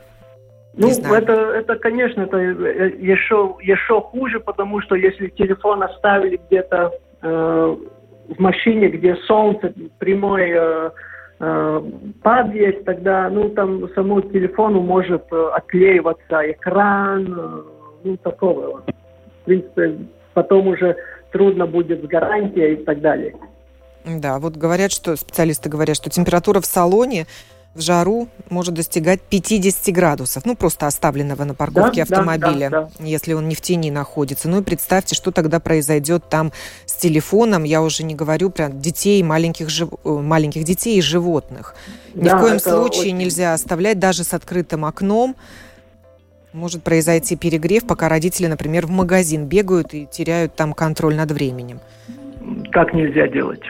Ну, 0.75 0.89
это, 0.89 1.33
это, 1.33 1.75
конечно, 1.75 2.21
это 2.21 2.37
еще, 2.37 3.57
э, 3.59 3.63
еще 3.63 3.99
хуже, 3.99 4.39
потому 4.39 4.79
что 4.81 4.95
если 4.95 5.27
телефон 5.27 5.83
оставили 5.83 6.39
где-то 6.47 6.93
э, 6.93 7.08
в 7.21 8.39
машине, 8.39 8.89
где 8.89 9.15
солнце 9.27 9.73
прямое 9.97 10.91
э, 11.39 11.81
падает, 12.21 12.85
тогда, 12.85 13.29
ну, 13.29 13.49
там 13.49 13.89
самому 13.93 14.21
телефону 14.21 14.81
может 14.81 15.23
э, 15.31 15.49
отклеиваться 15.55 16.51
экран, 16.51 17.27
э, 17.27 17.61
ну, 18.03 18.17
такого. 18.17 18.83
В 19.41 19.45
принципе, 19.45 19.97
потом 20.33 20.67
уже 20.67 20.95
трудно 21.31 21.65
будет 21.65 22.03
с 22.03 22.07
гарантией 22.07 22.73
и 22.73 22.83
так 22.83 23.01
далее. 23.01 23.35
Да, 24.05 24.39
вот 24.39 24.55
говорят, 24.55 24.91
что 24.91 25.15
специалисты 25.15 25.69
говорят, 25.69 25.95
что 25.97 26.09
температура 26.09 26.61
в 26.61 26.65
салоне 26.65 27.25
в 27.75 27.81
жару 27.81 28.27
может 28.49 28.73
достигать 28.73 29.21
50 29.21 29.93
градусов, 29.93 30.45
ну 30.45 30.55
просто 30.55 30.87
оставленного 30.87 31.43
на 31.43 31.53
парковке 31.53 32.03
да, 32.05 32.17
автомобиля, 32.17 32.69
да, 32.69 32.81
да, 32.81 32.89
да. 32.97 33.05
если 33.05 33.33
он 33.33 33.47
не 33.47 33.55
в 33.55 33.61
тени 33.61 33.91
находится. 33.91 34.49
Ну 34.49 34.61
и 34.61 34.63
представьте, 34.63 35.15
что 35.15 35.31
тогда 35.31 35.59
произойдет 35.59 36.23
там 36.29 36.51
с 36.85 36.93
телефоном, 36.95 37.63
я 37.63 37.81
уже 37.81 38.03
не 38.03 38.15
говорю 38.15 38.49
про 38.49 38.69
детей, 38.69 39.21
маленьких, 39.21 39.69
жив... 39.69 39.89
Э, 40.03 40.09
маленьких 40.09 40.63
детей 40.63 40.97
и 40.97 41.01
животных. 41.01 41.75
Ни 42.15 42.23
да, 42.23 42.37
в 42.37 42.41
коем 42.41 42.59
случае 42.59 43.01
очень... 43.01 43.17
нельзя 43.17 43.53
оставлять 43.53 43.99
даже 43.99 44.23
с 44.23 44.33
открытым 44.33 44.85
окном. 44.85 45.35
Может 46.51 46.81
произойти 46.81 47.35
перегрев, 47.35 47.85
пока 47.85 48.09
родители, 48.09 48.47
например, 48.47 48.87
в 48.87 48.89
магазин 48.89 49.45
бегают 49.45 49.93
и 49.93 50.07
теряют 50.07 50.55
там 50.55 50.73
контроль 50.73 51.15
над 51.15 51.31
временем. 51.31 51.79
Как 52.71 52.93
нельзя 52.93 53.27
делать? 53.27 53.61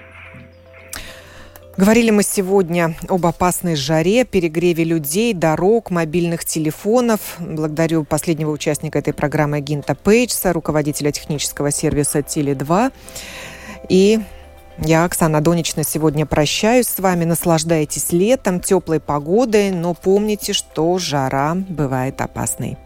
Говорили 1.79 2.11
мы 2.11 2.23
сегодня 2.23 2.93
об 3.07 3.25
опасной 3.25 3.77
жаре, 3.77 4.25
перегреве 4.25 4.83
людей, 4.83 5.33
дорог, 5.33 5.91
мобильных 5.91 6.43
телефонов. 6.43 7.37
Благодарю 7.39 8.03
последнего 8.03 8.51
участника 8.51 8.99
этой 8.99 9.13
программы 9.13 9.61
Гинта 9.61 9.95
Пейджса, 9.95 10.51
руководителя 10.51 11.13
технического 11.13 11.71
сервиса 11.71 12.19
Теле2. 12.19 12.91
И 13.87 14.19
я, 14.79 15.05
Оксана 15.05 15.39
Донична, 15.39 15.85
сегодня 15.85 16.25
прощаюсь 16.25 16.89
с 16.89 16.99
вами. 16.99 17.23
Наслаждайтесь 17.23 18.11
летом, 18.11 18.59
теплой 18.59 18.99
погодой, 18.99 19.71
но 19.71 19.93
помните, 19.93 20.51
что 20.51 20.97
жара 20.97 21.55
бывает 21.55 22.19
опасной. 22.19 22.77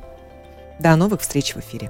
До 0.78 0.96
новых 0.96 1.22
встреч 1.22 1.56
в 1.56 1.62
эфире. 1.62 1.90